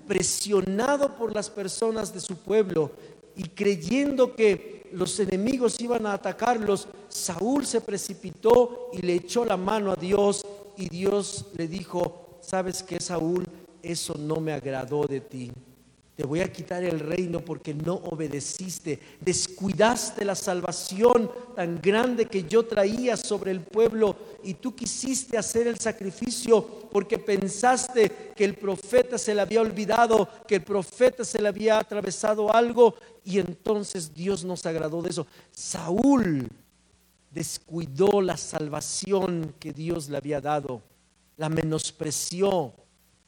presionado 0.07 1.15
por 1.15 1.33
las 1.33 1.49
personas 1.49 2.13
de 2.13 2.19
su 2.19 2.37
pueblo 2.37 2.91
y 3.35 3.43
creyendo 3.43 4.35
que 4.35 4.89
los 4.93 5.19
enemigos 5.19 5.79
iban 5.79 6.05
a 6.05 6.13
atacarlos, 6.13 6.87
Saúl 7.09 7.65
se 7.65 7.81
precipitó 7.81 8.89
y 8.93 9.01
le 9.01 9.15
echó 9.15 9.43
la 9.43 9.57
mano 9.57 9.91
a 9.91 9.95
Dios 9.95 10.45
y 10.77 10.89
Dios 10.89 11.45
le 11.55 11.67
dijo, 11.67 12.39
¿sabes 12.41 12.83
qué, 12.83 12.99
Saúl? 12.99 13.45
Eso 13.81 14.15
no 14.17 14.37
me 14.37 14.53
agradó 14.53 15.05
de 15.05 15.21
ti 15.21 15.51
te 16.15 16.25
voy 16.25 16.41
a 16.41 16.51
quitar 16.51 16.83
el 16.83 16.99
reino 16.99 17.39
porque 17.39 17.73
no 17.73 17.95
obedeciste, 17.95 18.99
descuidaste 19.19 20.23
la 20.23 20.35
salvación 20.35 21.31
tan 21.55 21.81
grande 21.81 22.27
que 22.27 22.43
yo 22.43 22.63
traía 22.67 23.17
sobre 23.17 23.49
el 23.49 23.61
pueblo 23.61 24.15
y 24.43 24.53
tú 24.53 24.75
quisiste 24.75 25.39
hacer 25.39 25.65
el 25.65 25.79
sacrificio 25.79 26.63
porque 26.91 27.17
pensaste 27.17 28.31
que 28.35 28.45
el 28.45 28.53
profeta 28.55 29.17
se 29.17 29.33
le 29.33 29.41
había 29.41 29.61
olvidado, 29.61 30.29
que 30.47 30.55
el 30.55 30.63
profeta 30.63 31.25
se 31.25 31.41
le 31.41 31.47
había 31.47 31.79
atravesado 31.79 32.53
algo 32.53 32.93
y 33.25 33.39
entonces 33.39 34.13
Dios 34.13 34.43
nos 34.43 34.67
agradó 34.67 35.01
de 35.01 35.09
eso. 35.09 35.25
Saúl 35.51 36.47
descuidó 37.31 38.21
la 38.21 38.37
salvación 38.37 39.55
que 39.59 39.73
Dios 39.73 40.09
le 40.09 40.17
había 40.17 40.39
dado, 40.39 40.83
la 41.37 41.49
menospreció 41.49 42.75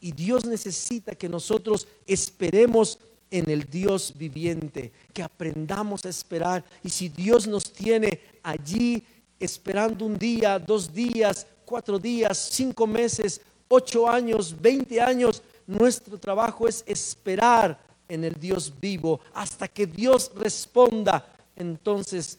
y 0.06 0.12
Dios 0.12 0.46
necesita 0.46 1.16
que 1.16 1.28
nosotros 1.28 1.88
esperemos 2.06 3.00
en 3.32 3.50
el 3.50 3.68
Dios 3.68 4.14
viviente, 4.16 4.92
que 5.12 5.24
aprendamos 5.24 6.06
a 6.06 6.10
esperar. 6.10 6.64
Y 6.84 6.90
si 6.90 7.10
Dios 7.10 7.48
nos 7.48 7.74
tiene 7.74 8.20
allí 8.44 9.04
esperando 9.40 10.06
un 10.06 10.16
día, 10.16 10.60
dos 10.60 10.94
días, 10.94 11.48
cuatro 11.66 11.98
días, 11.98 12.38
cinco 12.52 12.86
meses, 12.86 13.42
ocho 13.68 14.08
años, 14.08 14.56
veinte 14.62 15.02
años, 15.02 15.42
nuestro 15.66 16.20
trabajo 16.20 16.68
es 16.68 16.84
esperar 16.86 17.84
en 18.08 18.26
el 18.26 18.36
Dios 18.36 18.72
vivo 18.80 19.20
hasta 19.34 19.68
que 19.68 19.88
Dios 19.88 20.32
responda. 20.36 21.28
Entonces, 21.56 22.38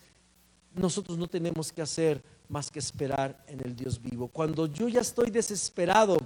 nosotros 0.72 1.18
no 1.18 1.26
tenemos 1.26 1.72
que 1.72 1.82
hacer 1.82 2.22
más 2.48 2.70
que 2.70 2.78
esperar 2.78 3.36
en 3.48 3.58
el 3.64 3.74
Dios 3.74 4.00
vivo. 4.00 4.28
Cuando 4.28 4.68
yo 4.68 4.86
ya 4.88 5.00
estoy 5.00 5.32
desesperado, 5.32 6.16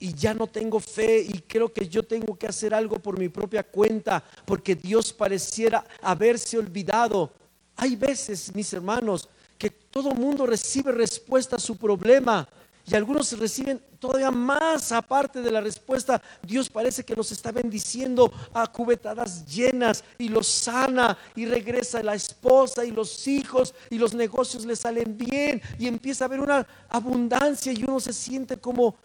y 0.00 0.14
ya 0.14 0.34
no 0.34 0.46
tengo 0.46 0.80
fe 0.80 1.20
y 1.20 1.40
creo 1.46 1.72
que 1.72 1.86
yo 1.86 2.02
tengo 2.02 2.36
que 2.36 2.48
hacer 2.48 2.74
algo 2.74 2.98
por 2.98 3.18
mi 3.18 3.28
propia 3.28 3.62
cuenta 3.62 4.24
porque 4.46 4.74
Dios 4.74 5.12
pareciera 5.12 5.84
haberse 6.02 6.58
olvidado. 6.58 7.30
Hay 7.76 7.96
veces, 7.96 8.54
mis 8.54 8.72
hermanos, 8.72 9.28
que 9.58 9.70
todo 9.70 10.12
mundo 10.12 10.46
recibe 10.46 10.90
respuesta 10.90 11.56
a 11.56 11.60
su 11.60 11.76
problema 11.76 12.48
y 12.90 12.94
algunos 12.94 13.38
reciben 13.38 13.80
todavía 13.98 14.30
más 14.30 14.90
aparte 14.90 15.42
de 15.42 15.50
la 15.50 15.60
respuesta. 15.60 16.20
Dios 16.42 16.70
parece 16.70 17.04
que 17.04 17.14
los 17.14 17.30
está 17.30 17.52
bendiciendo 17.52 18.32
a 18.54 18.66
cubetadas 18.66 19.46
llenas 19.46 20.02
y 20.18 20.28
los 20.28 20.46
sana 20.46 21.16
y 21.36 21.44
regresa 21.44 22.02
la 22.02 22.14
esposa 22.14 22.84
y 22.84 22.90
los 22.90 23.28
hijos 23.28 23.74
y 23.90 23.98
los 23.98 24.14
negocios 24.14 24.64
le 24.64 24.74
salen 24.74 25.16
bien 25.16 25.60
y 25.78 25.86
empieza 25.86 26.24
a 26.24 26.26
haber 26.26 26.40
una 26.40 26.66
abundancia 26.88 27.70
y 27.70 27.84
uno 27.84 28.00
se 28.00 28.14
siente 28.14 28.56
como 28.56 28.96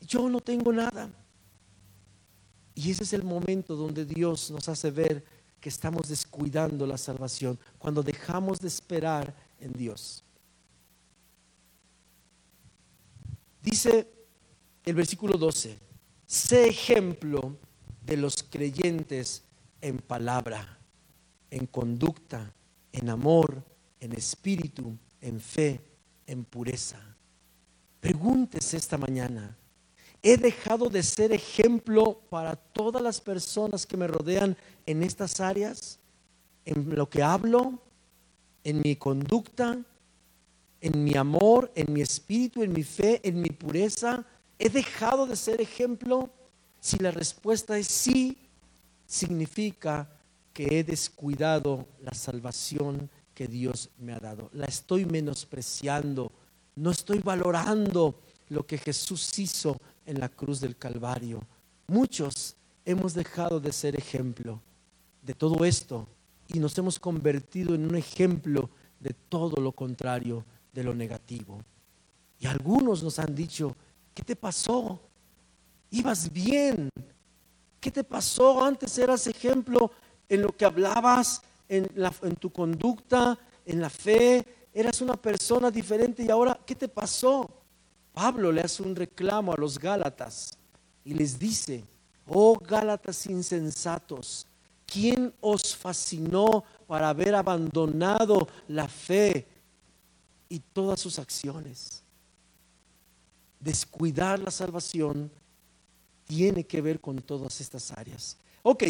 yo 0.00 0.28
no 0.28 0.40
tengo 0.40 0.72
nada. 0.72 1.10
Y 2.74 2.90
ese 2.90 3.04
es 3.04 3.12
el 3.12 3.24
momento 3.24 3.74
donde 3.74 4.04
Dios 4.04 4.50
nos 4.50 4.68
hace 4.68 4.90
ver 4.90 5.24
que 5.60 5.68
estamos 5.68 6.08
descuidando 6.08 6.86
la 6.86 6.96
salvación, 6.96 7.58
cuando 7.78 8.02
dejamos 8.02 8.60
de 8.60 8.68
esperar 8.68 9.34
en 9.58 9.72
Dios. 9.72 10.22
Dice 13.60 14.08
el 14.84 14.94
versículo 14.94 15.36
12, 15.36 15.76
sé 16.24 16.68
ejemplo 16.68 17.58
de 18.00 18.16
los 18.16 18.42
creyentes 18.44 19.42
en 19.80 19.98
palabra, 19.98 20.78
en 21.50 21.66
conducta, 21.66 22.54
en 22.92 23.10
amor, 23.10 23.64
en 24.00 24.12
espíritu, 24.12 24.96
en 25.20 25.40
fe, 25.40 25.80
en 26.26 26.44
pureza. 26.44 26.98
Pregúntese 28.00 28.76
esta 28.76 28.96
mañana, 28.96 29.57
He 30.22 30.36
dejado 30.36 30.88
de 30.88 31.02
ser 31.02 31.32
ejemplo 31.32 32.20
para 32.28 32.56
todas 32.56 33.02
las 33.02 33.20
personas 33.20 33.86
que 33.86 33.96
me 33.96 34.08
rodean 34.08 34.56
en 34.84 35.02
estas 35.02 35.40
áreas, 35.40 36.00
en 36.64 36.94
lo 36.94 37.08
que 37.08 37.22
hablo, 37.22 37.78
en 38.64 38.80
mi 38.82 38.96
conducta, 38.96 39.78
en 40.80 41.04
mi 41.04 41.14
amor, 41.14 41.70
en 41.74 41.92
mi 41.92 42.00
espíritu, 42.00 42.62
en 42.62 42.72
mi 42.72 42.82
fe, 42.82 43.20
en 43.22 43.40
mi 43.40 43.50
pureza. 43.50 44.24
¿He 44.58 44.68
dejado 44.68 45.26
de 45.26 45.36
ser 45.36 45.60
ejemplo? 45.60 46.30
Si 46.80 46.98
la 46.98 47.10
respuesta 47.10 47.78
es 47.78 47.86
sí, 47.86 48.36
significa 49.06 50.10
que 50.52 50.78
he 50.78 50.84
descuidado 50.84 51.86
la 52.02 52.12
salvación 52.12 53.08
que 53.34 53.46
Dios 53.46 53.90
me 53.98 54.12
ha 54.12 54.18
dado. 54.18 54.50
La 54.52 54.66
estoy 54.66 55.04
menospreciando, 55.06 56.32
no 56.74 56.90
estoy 56.90 57.20
valorando 57.20 58.20
lo 58.48 58.66
que 58.66 58.78
Jesús 58.78 59.38
hizo 59.38 59.80
en 60.08 60.18
la 60.18 60.30
cruz 60.30 60.60
del 60.60 60.76
Calvario. 60.76 61.40
Muchos 61.86 62.56
hemos 62.86 63.12
dejado 63.12 63.60
de 63.60 63.72
ser 63.72 63.94
ejemplo 63.94 64.60
de 65.22 65.34
todo 65.34 65.66
esto 65.66 66.08
y 66.48 66.58
nos 66.58 66.76
hemos 66.78 66.98
convertido 66.98 67.74
en 67.74 67.86
un 67.86 67.94
ejemplo 67.94 68.70
de 68.98 69.14
todo 69.28 69.60
lo 69.60 69.72
contrario, 69.72 70.44
de 70.72 70.82
lo 70.82 70.94
negativo. 70.94 71.60
Y 72.40 72.46
algunos 72.46 73.02
nos 73.02 73.18
han 73.18 73.34
dicho, 73.34 73.76
¿qué 74.14 74.22
te 74.22 74.34
pasó? 74.34 74.98
Ibas 75.90 76.32
bien. 76.32 76.88
¿Qué 77.78 77.90
te 77.90 78.02
pasó? 78.02 78.64
Antes 78.64 78.96
eras 78.96 79.26
ejemplo 79.26 79.90
en 80.26 80.40
lo 80.42 80.56
que 80.56 80.64
hablabas, 80.64 81.42
en, 81.68 81.86
en 82.22 82.36
tu 82.36 82.50
conducta, 82.50 83.38
en 83.66 83.80
la 83.80 83.90
fe. 83.90 84.42
Eras 84.72 85.02
una 85.02 85.16
persona 85.16 85.70
diferente 85.70 86.22
y 86.22 86.30
ahora, 86.30 86.58
¿qué 86.64 86.74
te 86.74 86.88
pasó? 86.88 87.50
Pablo 88.18 88.50
le 88.50 88.62
hace 88.62 88.82
un 88.82 88.96
reclamo 88.96 89.52
a 89.52 89.56
los 89.56 89.78
Gálatas 89.78 90.58
y 91.04 91.14
les 91.14 91.38
dice, 91.38 91.84
oh 92.26 92.58
Gálatas 92.58 93.26
insensatos, 93.26 94.44
¿quién 94.84 95.32
os 95.40 95.76
fascinó 95.76 96.64
para 96.88 97.10
haber 97.10 97.36
abandonado 97.36 98.48
la 98.66 98.88
fe 98.88 99.46
y 100.48 100.58
todas 100.58 100.98
sus 100.98 101.20
acciones? 101.20 102.02
Descuidar 103.60 104.40
la 104.40 104.50
salvación 104.50 105.30
tiene 106.24 106.64
que 106.64 106.80
ver 106.80 106.98
con 106.98 107.22
todas 107.22 107.60
estas 107.60 107.92
áreas. 107.92 108.36
Ok, 108.64 108.82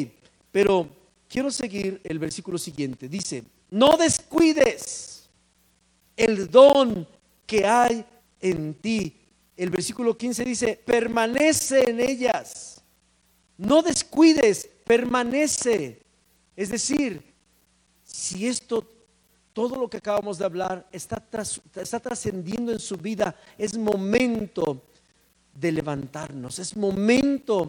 pero 0.51 0.89
quiero 1.29 1.51
seguir 1.51 2.01
el 2.03 2.19
versículo 2.19 2.57
siguiente. 2.57 3.11
Dice, 3.11 3.45
no 3.69 3.95
descuides 3.99 5.29
el 6.17 6.51
don 6.51 7.07
que 7.47 7.67
hay 7.67 8.07
en 8.41 8.75
ti 8.75 9.19
el 9.59 9.71
versículo 9.71 10.17
15 10.17 10.45
dice, 10.45 10.81
permanece 10.85 11.91
en 11.91 11.99
ellas. 11.99 12.81
No 13.57 13.83
descuides, 13.83 14.71
permanece. 14.85 16.01
Es 16.55 16.69
decir, 16.69 17.35
si 18.05 18.47
esto 18.47 18.87
todo 19.53 19.75
lo 19.75 19.91
que 19.91 19.97
acabamos 19.97 20.39
de 20.39 20.45
hablar 20.45 20.89
está, 20.93 21.21
está 21.75 21.99
trascendiendo 21.99 22.71
en 22.71 22.79
su 22.79 22.97
vida. 22.97 23.35
Es 23.59 23.77
momento 23.77 24.85
de 25.53 25.73
levantarnos, 25.73 26.61
es 26.61 26.77
momento 26.77 27.69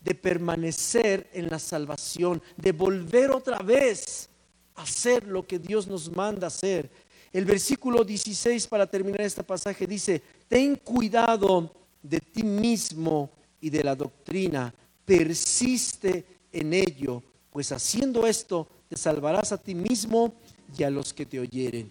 de 0.00 0.16
permanecer 0.16 1.30
en 1.32 1.48
la 1.48 1.60
salvación, 1.60 2.42
de 2.56 2.72
volver 2.72 3.30
otra 3.30 3.58
vez 3.58 4.28
a 4.74 4.82
hacer 4.82 5.28
lo 5.28 5.46
que 5.46 5.60
Dios 5.60 5.86
nos 5.86 6.10
manda 6.10 6.48
hacer. 6.48 6.90
El 7.32 7.44
versículo 7.44 8.02
16 8.02 8.66
para 8.66 8.86
terminar 8.86 9.20
este 9.20 9.44
pasaje 9.44 9.86
dice, 9.86 10.20
ten 10.48 10.74
cuidado 10.76 11.72
de 12.02 12.18
ti 12.18 12.42
mismo 12.42 13.30
y 13.60 13.70
de 13.70 13.84
la 13.84 13.94
doctrina, 13.94 14.74
persiste 15.04 16.24
en 16.52 16.72
ello, 16.74 17.22
pues 17.50 17.70
haciendo 17.70 18.26
esto 18.26 18.66
te 18.88 18.96
salvarás 18.96 19.52
a 19.52 19.58
ti 19.58 19.74
mismo 19.74 20.34
y 20.76 20.82
a 20.82 20.90
los 20.90 21.12
que 21.12 21.24
te 21.24 21.38
oyeren. 21.38 21.90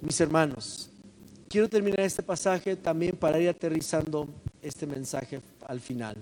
Mis 0.00 0.20
hermanos, 0.20 0.90
quiero 1.48 1.68
terminar 1.68 2.00
este 2.00 2.22
pasaje 2.22 2.74
también 2.74 3.16
para 3.16 3.38
ir 3.38 3.48
aterrizando 3.48 4.28
este 4.60 4.86
mensaje 4.86 5.40
al 5.66 5.80
final. 5.80 6.16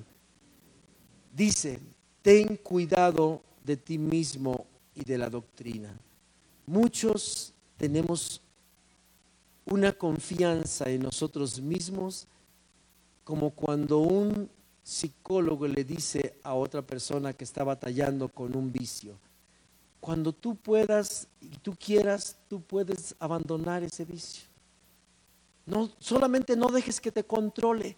Dice, 1.34 1.80
ten 2.20 2.57
cuidado 2.59 3.42
de 3.64 3.78
ti 3.78 3.96
mismo 3.96 4.66
y 4.94 5.05
de 5.05 5.16
la 5.16 5.30
doctrina. 5.30 5.98
Muchos 6.66 7.53
tenemos 7.77 8.41
una 9.66 9.93
confianza 9.93 10.89
en 10.91 11.03
nosotros 11.03 11.61
mismos 11.61 12.27
como 13.25 13.51
cuando 13.51 13.99
un 13.99 14.51
psicólogo 14.83 15.66
le 15.66 15.83
dice 15.83 16.39
a 16.43 16.55
otra 16.55 16.83
persona 16.83 17.33
que 17.33 17.45
está 17.45 17.64
batallando 17.64 18.29
con 18.29 18.55
un 18.55 18.70
vicio, 18.70 19.18
cuando 19.99 20.33
tú 20.35 20.55
puedas 20.57 21.27
y 21.41 21.49
tú 21.49 21.75
quieras, 21.75 22.37
tú 22.49 22.61
puedes 22.61 23.14
abandonar 23.18 23.83
ese 23.83 24.05
vicio. 24.05 24.45
No, 25.64 25.91
solamente 25.99 26.55
no 26.55 26.68
dejes 26.68 27.01
que 27.01 27.11
te 27.11 27.25
controle. 27.25 27.97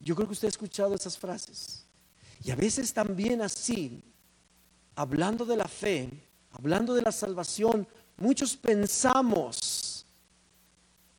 Yo 0.00 0.14
creo 0.14 0.28
que 0.28 0.34
usted 0.34 0.46
ha 0.46 0.50
escuchado 0.50 0.94
esas 0.94 1.18
frases. 1.18 1.84
Y 2.44 2.52
a 2.52 2.54
veces 2.54 2.92
también 2.94 3.42
así, 3.42 4.04
hablando 4.94 5.44
de 5.44 5.56
la 5.56 5.66
fe, 5.66 6.08
hablando 6.50 6.94
de 6.94 7.02
la 7.02 7.12
salvación, 7.12 7.86
muchos 8.16 8.56
pensamos 8.56 10.06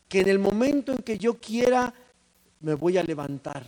que 0.08 0.22
en 0.22 0.30
el 0.30 0.40
momento 0.40 0.92
en 0.92 1.00
que 1.00 1.18
yo 1.18 1.40
quiera, 1.40 1.94
me 2.60 2.74
voy 2.74 2.98
a 2.98 3.04
levantar. 3.04 3.66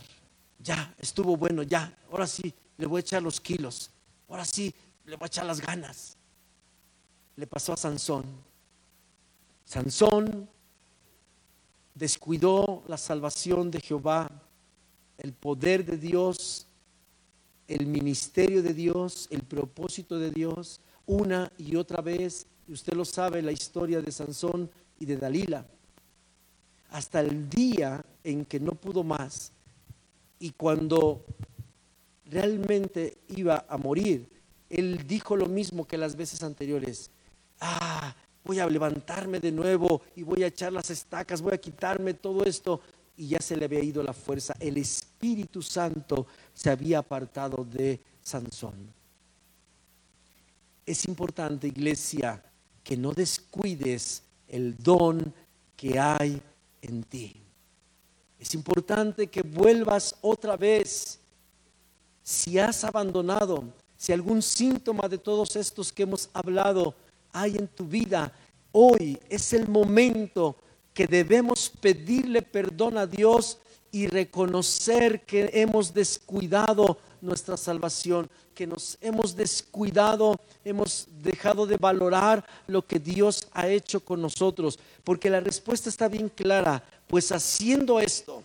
Ya, 0.58 0.94
estuvo 0.98 1.36
bueno, 1.36 1.62
ya, 1.62 1.96
ahora 2.10 2.26
sí, 2.26 2.52
le 2.76 2.86
voy 2.86 2.98
a 2.98 3.00
echar 3.00 3.22
los 3.22 3.40
kilos. 3.40 3.90
Ahora 4.28 4.44
sí, 4.44 4.74
le 5.06 5.16
voy 5.16 5.24
a 5.24 5.26
echar 5.26 5.46
las 5.46 5.60
ganas. 5.60 6.16
Le 7.36 7.46
pasó 7.46 7.72
a 7.72 7.76
Sansón. 7.76 8.24
Sansón 9.64 10.48
descuidó 11.94 12.82
la 12.88 12.96
salvación 12.96 13.70
de 13.70 13.80
Jehová, 13.80 14.30
el 15.18 15.32
poder 15.32 15.84
de 15.84 15.96
Dios, 15.96 16.66
el 17.68 17.86
ministerio 17.86 18.62
de 18.62 18.74
Dios, 18.74 19.28
el 19.30 19.42
propósito 19.42 20.18
de 20.18 20.30
Dios, 20.30 20.80
una 21.06 21.50
y 21.58 21.76
otra 21.76 22.00
vez. 22.00 22.46
Usted 22.68 22.94
lo 22.94 23.04
sabe, 23.04 23.42
la 23.42 23.52
historia 23.52 24.00
de 24.00 24.12
Sansón 24.12 24.70
y 24.98 25.06
de 25.06 25.16
Dalila. 25.16 25.66
Hasta 26.90 27.20
el 27.20 27.48
día 27.48 28.04
en 28.22 28.44
que 28.44 28.60
no 28.60 28.72
pudo 28.72 29.02
más 29.02 29.52
y 30.42 30.50
cuando 30.50 31.24
realmente 32.26 33.18
iba 33.28 33.64
a 33.68 33.76
morir, 33.76 34.28
él 34.68 35.06
dijo 35.06 35.36
lo 35.36 35.46
mismo 35.46 35.86
que 35.86 35.96
las 35.96 36.16
veces 36.16 36.42
anteriores. 36.42 37.10
Ah, 37.60 38.12
voy 38.42 38.58
a 38.58 38.66
levantarme 38.66 39.38
de 39.38 39.52
nuevo 39.52 40.02
y 40.16 40.24
voy 40.24 40.42
a 40.42 40.48
echar 40.48 40.72
las 40.72 40.90
estacas, 40.90 41.40
voy 41.40 41.54
a 41.54 41.60
quitarme 41.60 42.14
todo 42.14 42.44
esto. 42.44 42.80
Y 43.16 43.28
ya 43.28 43.38
se 43.38 43.56
le 43.56 43.66
había 43.66 43.84
ido 43.84 44.02
la 44.02 44.14
fuerza. 44.14 44.54
El 44.58 44.78
Espíritu 44.78 45.62
Santo 45.62 46.26
se 46.52 46.70
había 46.70 46.98
apartado 46.98 47.64
de 47.64 48.00
Sansón. 48.20 49.01
Es 50.84 51.04
importante, 51.06 51.68
iglesia, 51.68 52.42
que 52.82 52.96
no 52.96 53.12
descuides 53.12 54.22
el 54.48 54.76
don 54.76 55.32
que 55.76 55.98
hay 55.98 56.40
en 56.80 57.02
ti. 57.04 57.36
Es 58.38 58.54
importante 58.54 59.28
que 59.28 59.42
vuelvas 59.42 60.16
otra 60.20 60.56
vez. 60.56 61.20
Si 62.22 62.58
has 62.58 62.82
abandonado, 62.84 63.64
si 63.96 64.12
algún 64.12 64.42
síntoma 64.42 65.08
de 65.08 65.18
todos 65.18 65.54
estos 65.54 65.92
que 65.92 66.02
hemos 66.02 66.28
hablado 66.32 66.94
hay 67.32 67.56
en 67.56 67.68
tu 67.68 67.84
vida, 67.84 68.32
hoy 68.72 69.18
es 69.28 69.52
el 69.52 69.68
momento 69.68 70.56
que 70.92 71.06
debemos 71.06 71.70
pedirle 71.70 72.42
perdón 72.42 72.98
a 72.98 73.06
Dios 73.06 73.58
y 73.92 74.06
reconocer 74.06 75.24
que 75.24 75.50
hemos 75.52 75.94
descuidado 75.94 76.98
nuestra 77.20 77.56
salvación, 77.56 78.28
que 78.54 78.66
nos 78.66 78.98
hemos 79.00 79.36
descuidado, 79.36 80.38
hemos 80.64 81.06
dejado 81.22 81.66
de 81.66 81.76
valorar 81.76 82.44
lo 82.66 82.86
que 82.86 82.98
Dios 82.98 83.48
ha 83.52 83.68
hecho 83.68 84.00
con 84.00 84.20
nosotros, 84.20 84.78
porque 85.04 85.30
la 85.30 85.40
respuesta 85.40 85.88
está 85.88 86.08
bien 86.08 86.28
clara, 86.28 86.82
pues 87.06 87.32
haciendo 87.32 88.00
esto, 88.00 88.42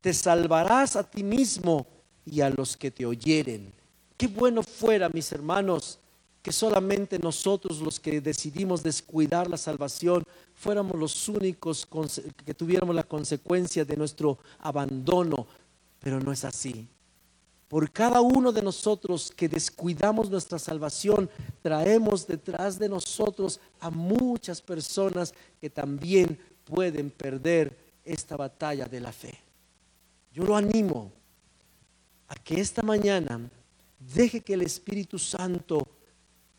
te 0.00 0.12
salvarás 0.12 0.96
a 0.96 1.02
ti 1.02 1.22
mismo 1.22 1.86
y 2.24 2.40
a 2.40 2.50
los 2.50 2.76
que 2.76 2.90
te 2.90 3.06
oyeren. 3.06 3.72
Qué 4.16 4.26
bueno 4.26 4.62
fuera, 4.62 5.08
mis 5.08 5.30
hermanos, 5.32 5.98
que 6.42 6.52
solamente 6.52 7.18
nosotros 7.18 7.80
los 7.80 7.98
que 7.98 8.20
decidimos 8.20 8.82
descuidar 8.82 9.50
la 9.50 9.56
salvación 9.56 10.22
fuéramos 10.54 10.96
los 10.96 11.28
únicos 11.28 11.86
que 12.44 12.54
tuviéramos 12.54 12.94
la 12.94 13.02
consecuencia 13.02 13.84
de 13.84 13.96
nuestro 13.96 14.38
abandono, 14.60 15.46
pero 16.00 16.20
no 16.20 16.32
es 16.32 16.44
así. 16.44 16.86
Por 17.68 17.90
cada 17.90 18.20
uno 18.20 18.52
de 18.52 18.62
nosotros 18.62 19.32
que 19.34 19.48
descuidamos 19.48 20.30
nuestra 20.30 20.58
salvación, 20.58 21.28
traemos 21.62 22.26
detrás 22.26 22.78
de 22.78 22.88
nosotros 22.88 23.60
a 23.80 23.90
muchas 23.90 24.62
personas 24.62 25.34
que 25.60 25.68
también 25.68 26.38
pueden 26.64 27.10
perder 27.10 27.76
esta 28.04 28.36
batalla 28.36 28.86
de 28.86 29.00
la 29.00 29.12
fe. 29.12 29.34
Yo 30.32 30.44
lo 30.44 30.56
animo 30.56 31.10
a 32.28 32.34
que 32.36 32.60
esta 32.60 32.82
mañana 32.82 33.50
deje 33.98 34.40
que 34.40 34.54
el 34.54 34.62
Espíritu 34.62 35.18
Santo 35.18 35.86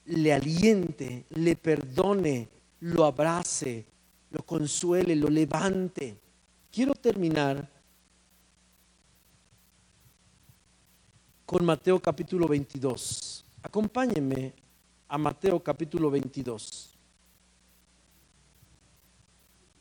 le 0.05 0.33
aliente, 0.33 1.25
le 1.29 1.55
perdone, 1.55 2.49
lo 2.81 3.05
abrace, 3.05 3.85
lo 4.31 4.43
consuele, 4.43 5.15
lo 5.15 5.29
levante. 5.29 6.17
Quiero 6.71 6.93
terminar 6.95 7.76
con 11.47 11.63
Mateo 11.63 11.97
capítulo 12.01 12.45
22. 12.45 13.45
Acompáñenme 13.63 14.51
a 15.07 15.17
Mateo 15.17 15.63
capítulo 15.63 16.11
22. 16.11 16.89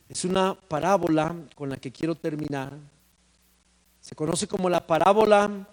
Es 0.08 0.24
una 0.24 0.54
parábola 0.54 1.34
con 1.56 1.68
la 1.68 1.76
que 1.76 1.90
quiero 1.90 2.14
terminar. 2.14 2.72
Se 4.00 4.14
conoce 4.14 4.46
como 4.46 4.70
la 4.70 4.86
parábola 4.86 5.68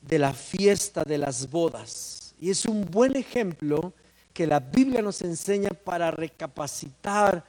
de 0.00 0.18
la 0.20 0.32
fiesta 0.32 1.02
de 1.02 1.18
las 1.18 1.50
bodas. 1.50 2.32
Y 2.40 2.48
es 2.48 2.64
un 2.66 2.88
buen 2.88 3.16
ejemplo 3.16 3.92
que 4.32 4.46
la 4.46 4.60
Biblia 4.60 5.02
nos 5.02 5.22
enseña 5.22 5.70
para 5.70 6.12
recapacitar 6.12 7.44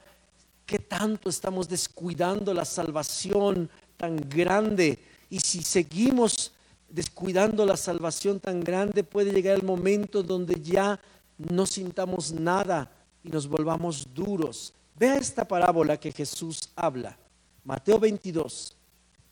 qué 0.66 0.80
tanto 0.80 1.30
estamos 1.30 1.68
descuidando 1.68 2.52
la 2.52 2.64
salvación 2.64 3.70
tan 3.96 4.16
grande. 4.16 4.98
Y 5.30 5.38
si 5.38 5.62
seguimos 5.62 6.51
descuidando 6.92 7.64
la 7.64 7.76
salvación 7.76 8.38
tan 8.38 8.60
grande, 8.60 9.02
puede 9.02 9.32
llegar 9.32 9.56
el 9.56 9.64
momento 9.64 10.22
donde 10.22 10.60
ya 10.60 11.00
no 11.38 11.64
sintamos 11.64 12.32
nada 12.32 12.92
y 13.24 13.30
nos 13.30 13.48
volvamos 13.48 14.06
duros. 14.14 14.74
Vea 14.94 15.16
esta 15.16 15.48
parábola 15.48 15.98
que 15.98 16.12
Jesús 16.12 16.68
habla. 16.76 17.16
Mateo 17.64 17.98
22, 17.98 18.76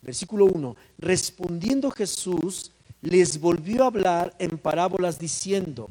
versículo 0.01 0.45
1. 0.45 0.75
Respondiendo 0.97 1.91
Jesús, 1.91 2.71
les 3.01 3.39
volvió 3.39 3.83
a 3.83 3.87
hablar 3.87 4.35
en 4.39 4.57
parábolas 4.57 5.19
diciendo, 5.19 5.87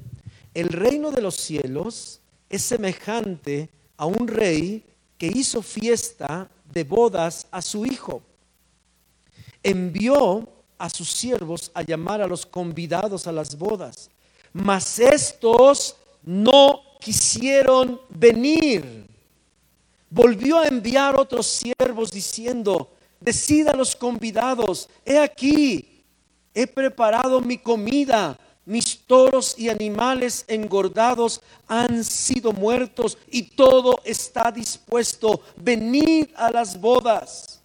el 0.52 0.68
reino 0.68 1.12
de 1.12 1.22
los 1.22 1.36
cielos 1.36 2.20
es 2.48 2.62
semejante 2.62 3.68
a 3.96 4.06
un 4.06 4.26
rey 4.26 4.84
que 5.16 5.28
hizo 5.28 5.62
fiesta 5.62 6.50
de 6.72 6.82
bodas 6.82 7.46
a 7.52 7.62
su 7.62 7.86
hijo. 7.86 8.22
Envió 9.62 10.48
a 10.80 10.88
sus 10.88 11.12
siervos 11.12 11.70
a 11.74 11.82
llamar 11.82 12.22
a 12.22 12.26
los 12.26 12.46
convidados 12.46 13.26
a 13.26 13.32
las 13.32 13.56
bodas, 13.56 14.10
mas 14.52 14.98
estos 14.98 15.94
no 16.22 16.80
quisieron 16.98 18.00
venir. 18.08 19.06
Volvió 20.08 20.58
a 20.58 20.66
enviar 20.66 21.14
otros 21.16 21.46
siervos 21.46 22.10
diciendo, 22.10 22.90
decida 23.20 23.72
los 23.74 23.94
convidados, 23.94 24.88
he 25.04 25.18
aquí, 25.18 26.02
he 26.54 26.66
preparado 26.66 27.40
mi 27.40 27.58
comida, 27.58 28.38
mis 28.64 28.98
toros 29.06 29.58
y 29.58 29.68
animales 29.68 30.44
engordados 30.48 31.40
han 31.66 32.04
sido 32.04 32.52
muertos 32.52 33.18
y 33.30 33.42
todo 33.42 34.00
está 34.04 34.50
dispuesto. 34.50 35.40
Venid 35.56 36.28
a 36.36 36.50
las 36.50 36.80
bodas. 36.80 37.60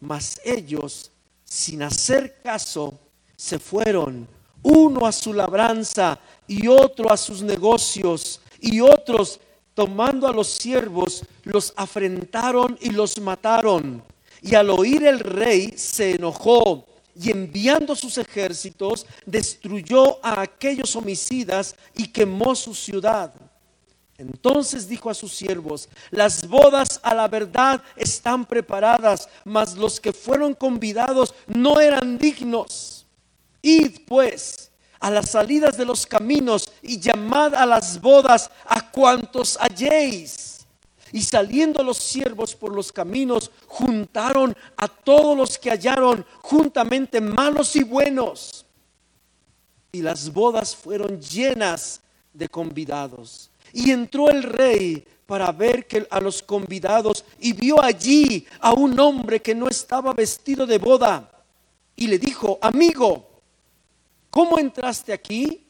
Mas 0.00 0.38
ellos, 0.44 1.10
sin 1.46 1.82
hacer 1.82 2.40
caso, 2.42 2.98
se 3.36 3.58
fueron, 3.58 4.28
uno 4.62 5.06
a 5.06 5.12
su 5.12 5.32
labranza 5.32 6.18
y 6.46 6.66
otro 6.66 7.10
a 7.10 7.16
sus 7.16 7.42
negocios, 7.42 8.40
y 8.60 8.80
otros, 8.80 9.40
tomando 9.74 10.26
a 10.26 10.32
los 10.32 10.48
siervos, 10.48 11.24
los 11.44 11.72
afrentaron 11.76 12.76
y 12.80 12.90
los 12.90 13.18
mataron. 13.20 14.02
Y 14.42 14.54
al 14.54 14.70
oír 14.70 15.04
el 15.06 15.20
rey 15.20 15.74
se 15.76 16.16
enojó 16.16 16.86
y 17.18 17.30
enviando 17.30 17.94
sus 17.94 18.18
ejércitos 18.18 19.06
destruyó 19.24 20.24
a 20.24 20.42
aquellos 20.42 20.94
homicidas 20.96 21.74
y 21.94 22.08
quemó 22.08 22.54
su 22.54 22.74
ciudad. 22.74 23.32
Entonces 24.18 24.88
dijo 24.88 25.10
a 25.10 25.14
sus 25.14 25.32
siervos, 25.32 25.88
las 26.10 26.48
bodas 26.48 27.00
a 27.02 27.14
la 27.14 27.28
verdad 27.28 27.82
están 27.96 28.46
preparadas, 28.46 29.28
mas 29.44 29.76
los 29.76 30.00
que 30.00 30.12
fueron 30.12 30.54
convidados 30.54 31.34
no 31.46 31.80
eran 31.80 32.16
dignos. 32.16 33.06
Id 33.60 34.06
pues 34.06 34.70
a 35.00 35.10
las 35.10 35.30
salidas 35.30 35.76
de 35.76 35.84
los 35.84 36.06
caminos 36.06 36.70
y 36.80 36.98
llamad 36.98 37.54
a 37.54 37.66
las 37.66 38.00
bodas 38.00 38.50
a 38.64 38.90
cuantos 38.90 39.58
halléis. 39.60 40.66
Y 41.12 41.22
saliendo 41.22 41.82
los 41.82 41.98
siervos 41.98 42.54
por 42.54 42.74
los 42.74 42.90
caminos, 42.90 43.50
juntaron 43.66 44.56
a 44.76 44.88
todos 44.88 45.36
los 45.36 45.58
que 45.58 45.70
hallaron 45.70 46.24
juntamente 46.40 47.20
malos 47.20 47.76
y 47.76 47.84
buenos. 47.84 48.66
Y 49.92 50.02
las 50.02 50.32
bodas 50.32 50.74
fueron 50.74 51.20
llenas 51.20 52.00
de 52.32 52.48
convidados. 52.48 53.50
Y 53.76 53.90
entró 53.90 54.30
el 54.30 54.42
rey 54.42 55.06
para 55.26 55.52
ver 55.52 55.86
que 55.86 56.06
a 56.08 56.18
los 56.18 56.42
convidados 56.42 57.22
y 57.38 57.52
vio 57.52 57.82
allí 57.82 58.46
a 58.60 58.72
un 58.72 58.98
hombre 58.98 59.42
que 59.42 59.54
no 59.54 59.68
estaba 59.68 60.14
vestido 60.14 60.66
de 60.66 60.78
boda. 60.78 61.30
Y 61.94 62.06
le 62.06 62.18
dijo, 62.18 62.58
amigo, 62.62 63.42
¿cómo 64.30 64.58
entraste 64.58 65.12
aquí 65.12 65.66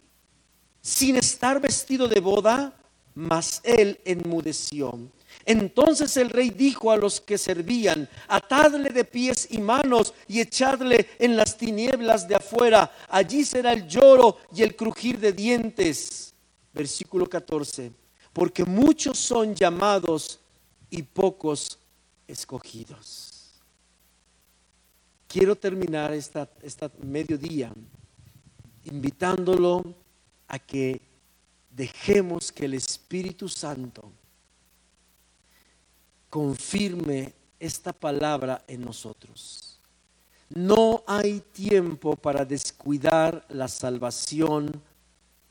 sin 0.80 1.16
estar 1.16 1.60
vestido 1.60 2.06
de 2.06 2.20
boda? 2.20 2.72
Mas 3.16 3.60
él 3.64 3.98
enmudeció. 4.04 5.00
Entonces 5.44 6.16
el 6.16 6.30
rey 6.30 6.50
dijo 6.50 6.92
a 6.92 6.96
los 6.96 7.20
que 7.20 7.36
servían, 7.36 8.08
atadle 8.28 8.90
de 8.90 9.04
pies 9.04 9.48
y 9.50 9.58
manos 9.58 10.14
y 10.28 10.40
echadle 10.40 11.08
en 11.18 11.36
las 11.36 11.58
tinieblas 11.58 12.28
de 12.28 12.36
afuera. 12.36 12.92
Allí 13.08 13.44
será 13.44 13.72
el 13.72 13.88
lloro 13.88 14.36
y 14.54 14.62
el 14.62 14.76
crujir 14.76 15.18
de 15.18 15.32
dientes. 15.32 16.35
Versículo 16.76 17.26
14. 17.26 17.90
Porque 18.34 18.62
muchos 18.64 19.18
son 19.18 19.54
llamados 19.54 20.38
y 20.90 21.02
pocos 21.02 21.78
escogidos. 22.28 23.54
Quiero 25.26 25.56
terminar 25.56 26.12
esta, 26.12 26.50
esta 26.60 26.90
mediodía 27.02 27.72
invitándolo 28.84 29.94
a 30.48 30.58
que 30.58 31.00
dejemos 31.70 32.52
que 32.52 32.66
el 32.66 32.74
Espíritu 32.74 33.48
Santo 33.48 34.12
confirme 36.28 37.32
esta 37.58 37.94
palabra 37.94 38.62
en 38.68 38.82
nosotros. 38.82 39.80
No 40.50 41.02
hay 41.06 41.40
tiempo 41.40 42.16
para 42.16 42.44
descuidar 42.44 43.46
la 43.48 43.66
salvación 43.66 44.70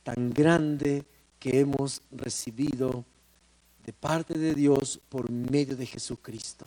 tan 0.03 0.31
grande 0.31 1.03
que 1.45 1.59
hemos 1.59 2.01
recibido 2.09 3.05
de 3.85 3.93
parte 3.93 4.33
de 4.33 4.55
Dios 4.55 4.99
por 5.09 5.29
medio 5.29 5.75
de 5.75 5.85
Jesucristo. 5.85 6.65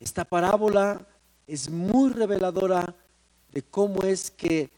Esta 0.00 0.24
parábola 0.24 1.06
es 1.46 1.68
muy 1.68 2.10
reveladora 2.10 2.96
de 3.52 3.60
cómo 3.60 4.02
es 4.04 4.30
que 4.30 4.70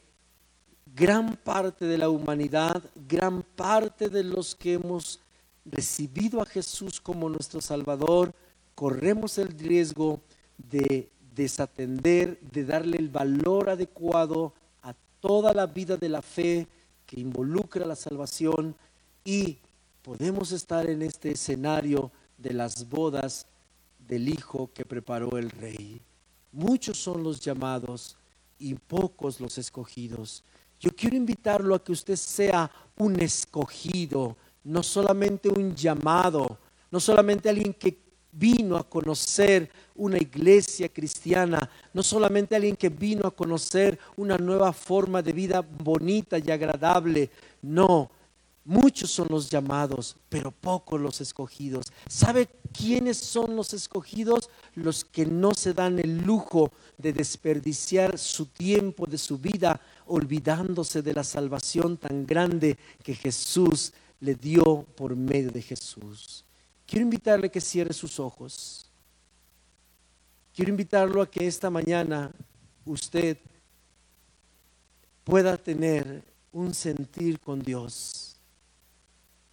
gran 0.96 1.36
parte 1.36 1.84
de 1.84 1.96
la 1.96 2.08
humanidad, 2.08 2.82
gran 3.08 3.44
parte 3.44 4.08
de 4.08 4.24
los 4.24 4.56
que 4.56 4.72
hemos 4.72 5.20
recibido 5.64 6.42
a 6.42 6.46
Jesús 6.46 7.00
como 7.00 7.28
nuestro 7.28 7.60
Salvador, 7.60 8.34
corremos 8.74 9.38
el 9.38 9.56
riesgo 9.56 10.18
de 10.58 11.08
desatender, 11.36 12.40
de 12.40 12.64
darle 12.64 12.96
el 12.96 13.10
valor 13.10 13.70
adecuado 13.70 14.54
a 14.82 14.92
toda 15.20 15.54
la 15.54 15.66
vida 15.66 15.96
de 15.96 16.08
la 16.08 16.20
fe 16.20 16.66
que 17.06 17.20
involucra 17.20 17.86
la 17.86 17.94
salvación 17.94 18.74
y 19.24 19.58
podemos 20.02 20.52
estar 20.52 20.88
en 20.88 21.02
este 21.02 21.32
escenario 21.32 22.12
de 22.36 22.52
las 22.52 22.88
bodas 22.88 23.46
del 23.98 24.28
Hijo 24.28 24.70
que 24.74 24.84
preparó 24.84 25.38
el 25.38 25.50
Rey. 25.50 26.00
Muchos 26.52 26.98
son 26.98 27.22
los 27.22 27.40
llamados 27.40 28.16
y 28.58 28.74
pocos 28.74 29.40
los 29.40 29.56
escogidos. 29.58 30.44
Yo 30.78 30.90
quiero 30.90 31.16
invitarlo 31.16 31.74
a 31.74 31.82
que 31.82 31.92
usted 31.92 32.16
sea 32.16 32.70
un 32.98 33.18
escogido, 33.20 34.36
no 34.62 34.82
solamente 34.82 35.48
un 35.48 35.74
llamado, 35.74 36.58
no 36.90 37.00
solamente 37.00 37.48
alguien 37.48 37.72
que 37.72 37.98
vino 38.30 38.76
a 38.76 38.88
conocer 38.88 39.70
una 39.94 40.18
iglesia 40.18 40.88
cristiana, 40.88 41.70
no 41.92 42.02
solamente 42.02 42.54
alguien 42.54 42.76
que 42.76 42.88
vino 42.88 43.26
a 43.26 43.30
conocer 43.30 43.98
una 44.16 44.36
nueva 44.36 44.72
forma 44.72 45.22
de 45.22 45.32
vida 45.32 45.60
bonita 45.60 46.38
y 46.38 46.50
agradable, 46.50 47.30
no. 47.62 48.10
Muchos 48.64 49.10
son 49.10 49.28
los 49.30 49.50
llamados, 49.50 50.16
pero 50.30 50.50
pocos 50.50 50.98
los 50.98 51.20
escogidos. 51.20 51.86
¿Sabe 52.08 52.48
quiénes 52.72 53.18
son 53.18 53.56
los 53.56 53.74
escogidos? 53.74 54.48
Los 54.74 55.04
que 55.04 55.26
no 55.26 55.52
se 55.52 55.74
dan 55.74 55.98
el 55.98 56.22
lujo 56.22 56.72
de 56.96 57.12
desperdiciar 57.12 58.18
su 58.18 58.46
tiempo 58.46 59.06
de 59.06 59.18
su 59.18 59.36
vida 59.36 59.80
olvidándose 60.06 61.02
de 61.02 61.12
la 61.12 61.24
salvación 61.24 61.98
tan 61.98 62.26
grande 62.26 62.78
que 63.02 63.14
Jesús 63.14 63.92
le 64.20 64.34
dio 64.34 64.86
por 64.96 65.14
medio 65.14 65.50
de 65.50 65.60
Jesús. 65.60 66.44
Quiero 66.86 67.04
invitarle 67.04 67.48
a 67.48 67.50
que 67.50 67.60
cierre 67.60 67.92
sus 67.92 68.18
ojos. 68.18 68.86
Quiero 70.54 70.70
invitarlo 70.70 71.20
a 71.20 71.30
que 71.30 71.46
esta 71.46 71.68
mañana 71.68 72.30
usted 72.86 73.38
pueda 75.24 75.56
tener 75.56 76.22
un 76.52 76.72
sentir 76.72 77.40
con 77.40 77.60
Dios, 77.60 78.33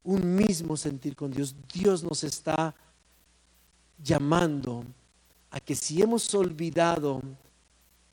un 0.03 0.35
mismo 0.35 0.75
sentir 0.77 1.15
con 1.15 1.31
Dios. 1.31 1.55
Dios 1.73 2.03
nos 2.03 2.23
está 2.23 2.73
llamando 4.03 4.83
a 5.51 5.59
que 5.59 5.75
si 5.75 6.01
hemos 6.01 6.33
olvidado 6.33 7.21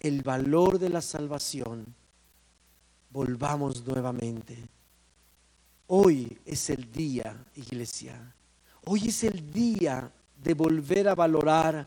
el 0.01 0.23
valor 0.23 0.79
de 0.79 0.91
la 0.91 1.01
salvación, 1.01 1.87
volvamos 3.11 3.87
nuevamente. 3.87 4.57
Hoy 5.87 6.39
es 6.45 6.69
el 6.69 6.93
día, 6.93 7.35
iglesia 7.57 8.35
Hoy 8.91 9.09
es 9.09 9.23
el 9.23 9.53
día 9.53 10.11
de 10.43 10.55
volver 10.55 11.09
a 11.09 11.15
valorar 11.15 11.87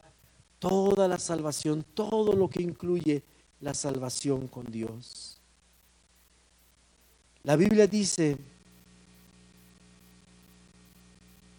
toda 0.59 1.07
la 1.07 1.17
salvación, 1.17 1.83
todo 1.95 2.33
lo 2.33 2.47
que 2.47 2.61
incluye 2.61 3.23
la 3.59 3.73
salvación 3.73 4.47
con 4.47 4.65
Dios. 4.65 5.41
La 7.41 7.55
Biblia 7.55 7.87
dice 7.87 8.37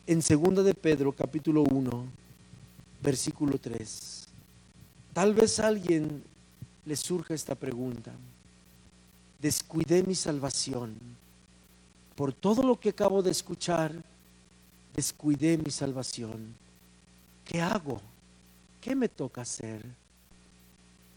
en 0.07 0.21
2 0.21 0.65
de 0.65 0.75
Pedro 0.75 1.13
capítulo 1.13 1.63
1, 1.63 2.05
versículo 3.03 3.59
3. 3.59 4.29
Tal 5.13 5.35
vez 5.35 5.61
a 5.61 5.69
alguien 5.69 6.23
le 6.85 6.97
surja 6.97 7.35
esta 7.35 7.55
pregunta. 7.55 8.13
Descuidé 9.41 10.03
mi 10.03 10.15
salvación 10.15 10.95
por 12.15 12.33
todo 12.33 12.63
lo 12.63 12.79
que 12.79 12.91
acabo 12.91 13.23
de 13.23 13.31
escuchar 13.31 13.93
descuidé 14.95 15.57
mi 15.59 15.71
salvación. 15.71 16.55
¿Qué 17.45 17.61
hago? 17.61 18.01
¿Qué 18.81 18.95
me 18.95 19.09
toca 19.09 19.41
hacer? 19.41 19.83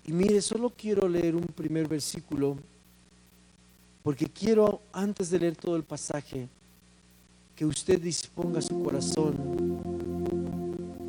Y 0.05 0.11
mire, 0.11 0.41
solo 0.41 0.69
quiero 0.69 1.07
leer 1.07 1.36
un 1.36 1.45
primer 1.45 1.88
versículo, 1.88 2.57
porque 4.03 4.27
quiero, 4.27 4.81
antes 4.93 5.29
de 5.29 5.39
leer 5.39 5.55
todo 5.55 5.75
el 5.75 5.83
pasaje, 5.83 6.47
que 7.56 7.66
usted 7.66 8.01
disponga 8.01 8.62
su 8.62 8.84
corazón 8.84 9.34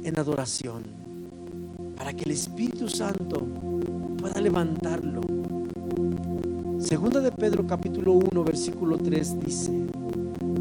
en 0.04 0.16
adoración, 0.16 0.84
para 1.96 2.12
que 2.12 2.22
el 2.22 2.30
Espíritu 2.30 2.88
Santo 2.88 3.44
pueda 4.16 4.40
levantarlo. 4.40 5.22
Segunda 6.78 7.20
de 7.20 7.32
Pedro 7.32 7.66
capítulo 7.66 8.12
1, 8.12 8.44
versículo 8.44 8.96
3 8.96 9.40
dice, 9.44 9.72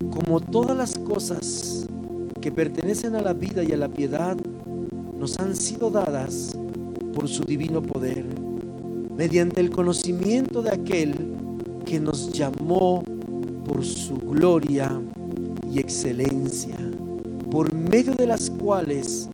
como 0.09 0.39
todas 0.39 0.75
las 0.75 0.95
cosas 0.97 1.87
que 2.41 2.51
pertenecen 2.51 3.15
a 3.15 3.21
la 3.21 3.33
vida 3.33 3.63
y 3.63 3.71
a 3.71 3.77
la 3.77 3.87
piedad 3.87 4.35
nos 5.19 5.37
han 5.39 5.55
sido 5.55 5.91
dadas 5.91 6.57
por 7.13 7.27
su 7.27 7.43
divino 7.43 7.83
poder, 7.83 8.25
mediante 9.15 9.61
el 9.61 9.69
conocimiento 9.69 10.63
de 10.63 10.71
aquel 10.71 11.13
que 11.85 11.99
nos 11.99 12.33
llamó 12.33 13.03
por 13.65 13.85
su 13.85 14.17
gloria 14.17 14.99
excelencia, 15.79 16.77
por 17.51 17.73
medio 17.73 18.13
de 18.13 18.27
las 18.27 18.49
cuales 18.49 19.29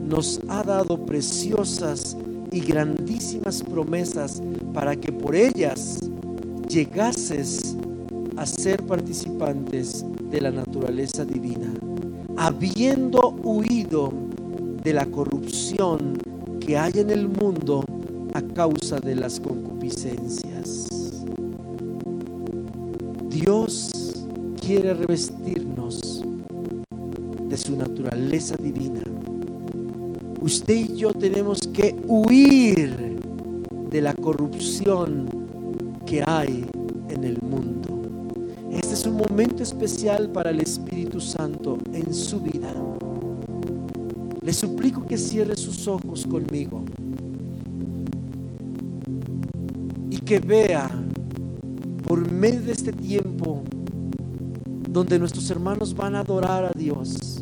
nos 0.00 0.40
ha 0.48 0.62
dado 0.62 1.04
preciosas 1.06 2.16
y 2.50 2.60
grandísimas 2.60 3.62
promesas 3.62 4.42
para 4.72 4.96
que 4.96 5.12
por 5.12 5.34
ellas 5.36 5.98
llegases 6.68 7.76
a 8.36 8.46
ser 8.46 8.82
participantes 8.84 10.04
de 10.30 10.40
la 10.40 10.50
naturaleza 10.50 11.24
divina, 11.24 11.72
habiendo 12.36 13.30
huido 13.42 14.12
de 14.82 14.94
la 14.94 15.06
corrupción 15.06 16.18
que 16.60 16.78
hay 16.78 16.92
en 16.96 17.10
el 17.10 17.28
mundo 17.28 17.84
a 18.32 18.42
causa 18.42 18.98
de 19.00 19.16
las 19.16 19.40
concupiscencias. 19.40 20.88
Dios 23.28 23.90
quiere 24.60 24.94
revestirnos 24.94 25.50
de 25.50 25.59
su 27.60 27.76
naturaleza 27.76 28.56
divina. 28.56 29.02
Usted 30.40 30.74
y 30.74 30.96
yo 30.96 31.12
tenemos 31.12 31.60
que 31.60 31.94
huir 32.06 33.18
de 33.90 34.00
la 34.00 34.14
corrupción 34.14 35.28
que 36.06 36.22
hay 36.26 36.64
en 37.10 37.24
el 37.24 37.38
mundo. 37.42 38.00
Este 38.72 38.94
es 38.94 39.06
un 39.06 39.16
momento 39.16 39.62
especial 39.62 40.30
para 40.30 40.50
el 40.50 40.60
Espíritu 40.60 41.20
Santo 41.20 41.76
en 41.92 42.14
su 42.14 42.40
vida. 42.40 42.72
Le 44.40 44.52
suplico 44.54 45.04
que 45.06 45.18
cierre 45.18 45.56
sus 45.56 45.86
ojos 45.86 46.26
conmigo 46.26 46.82
y 50.08 50.16
que 50.16 50.40
vea 50.40 50.90
por 52.08 52.30
medio 52.32 52.62
de 52.62 52.72
este 52.72 52.92
tiempo 52.92 53.62
donde 54.88 55.18
nuestros 55.18 55.48
hermanos 55.50 55.94
van 55.94 56.14
a 56.14 56.20
adorar 56.20 56.64
a 56.64 56.72
Dios. 56.76 57.39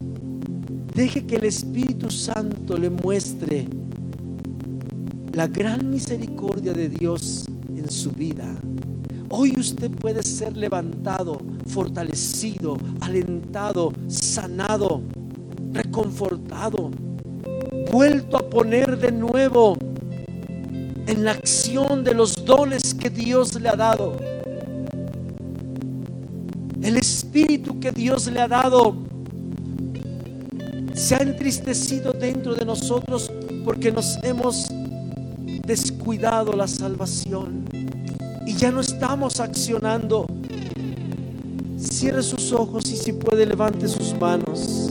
Deje 0.98 1.24
que 1.24 1.36
el 1.36 1.44
Espíritu 1.44 2.10
Santo 2.10 2.76
le 2.76 2.90
muestre 2.90 3.68
la 5.32 5.46
gran 5.46 5.88
misericordia 5.88 6.72
de 6.72 6.88
Dios 6.88 7.44
en 7.68 7.88
su 7.88 8.10
vida. 8.10 8.52
Hoy 9.28 9.54
usted 9.56 9.92
puede 9.92 10.24
ser 10.24 10.56
levantado, 10.56 11.40
fortalecido, 11.68 12.78
alentado, 13.00 13.92
sanado, 14.08 15.02
reconfortado, 15.72 16.90
vuelto 17.92 18.36
a 18.36 18.50
poner 18.50 18.98
de 18.98 19.12
nuevo 19.12 19.78
en 21.06 21.22
la 21.22 21.30
acción 21.30 22.02
de 22.02 22.12
los 22.12 22.44
dones 22.44 22.92
que 22.92 23.08
Dios 23.08 23.54
le 23.60 23.68
ha 23.68 23.76
dado. 23.76 24.16
El 26.82 26.96
espíritu 26.96 27.78
que 27.78 27.92
Dios 27.92 28.26
le 28.32 28.40
ha 28.40 28.48
dado 28.48 29.07
se 30.98 31.14
ha 31.14 31.18
entristecido 31.18 32.12
dentro 32.12 32.54
de 32.54 32.64
nosotros 32.64 33.30
porque 33.64 33.92
nos 33.92 34.18
hemos 34.24 34.66
descuidado 35.64 36.52
la 36.52 36.66
salvación 36.66 37.64
y 38.44 38.54
ya 38.54 38.72
no 38.72 38.80
estamos 38.80 39.38
accionando. 39.38 40.26
Cierre 41.78 42.22
sus 42.22 42.52
ojos 42.52 42.90
y 42.90 42.96
si 42.96 43.12
puede 43.12 43.46
levante 43.46 43.86
sus 43.86 44.12
manos 44.18 44.90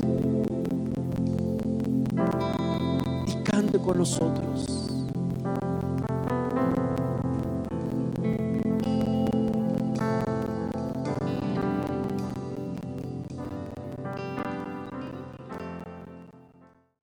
y 3.27 3.43
cante 3.43 3.77
con 3.77 3.97
nosotros. 3.97 4.76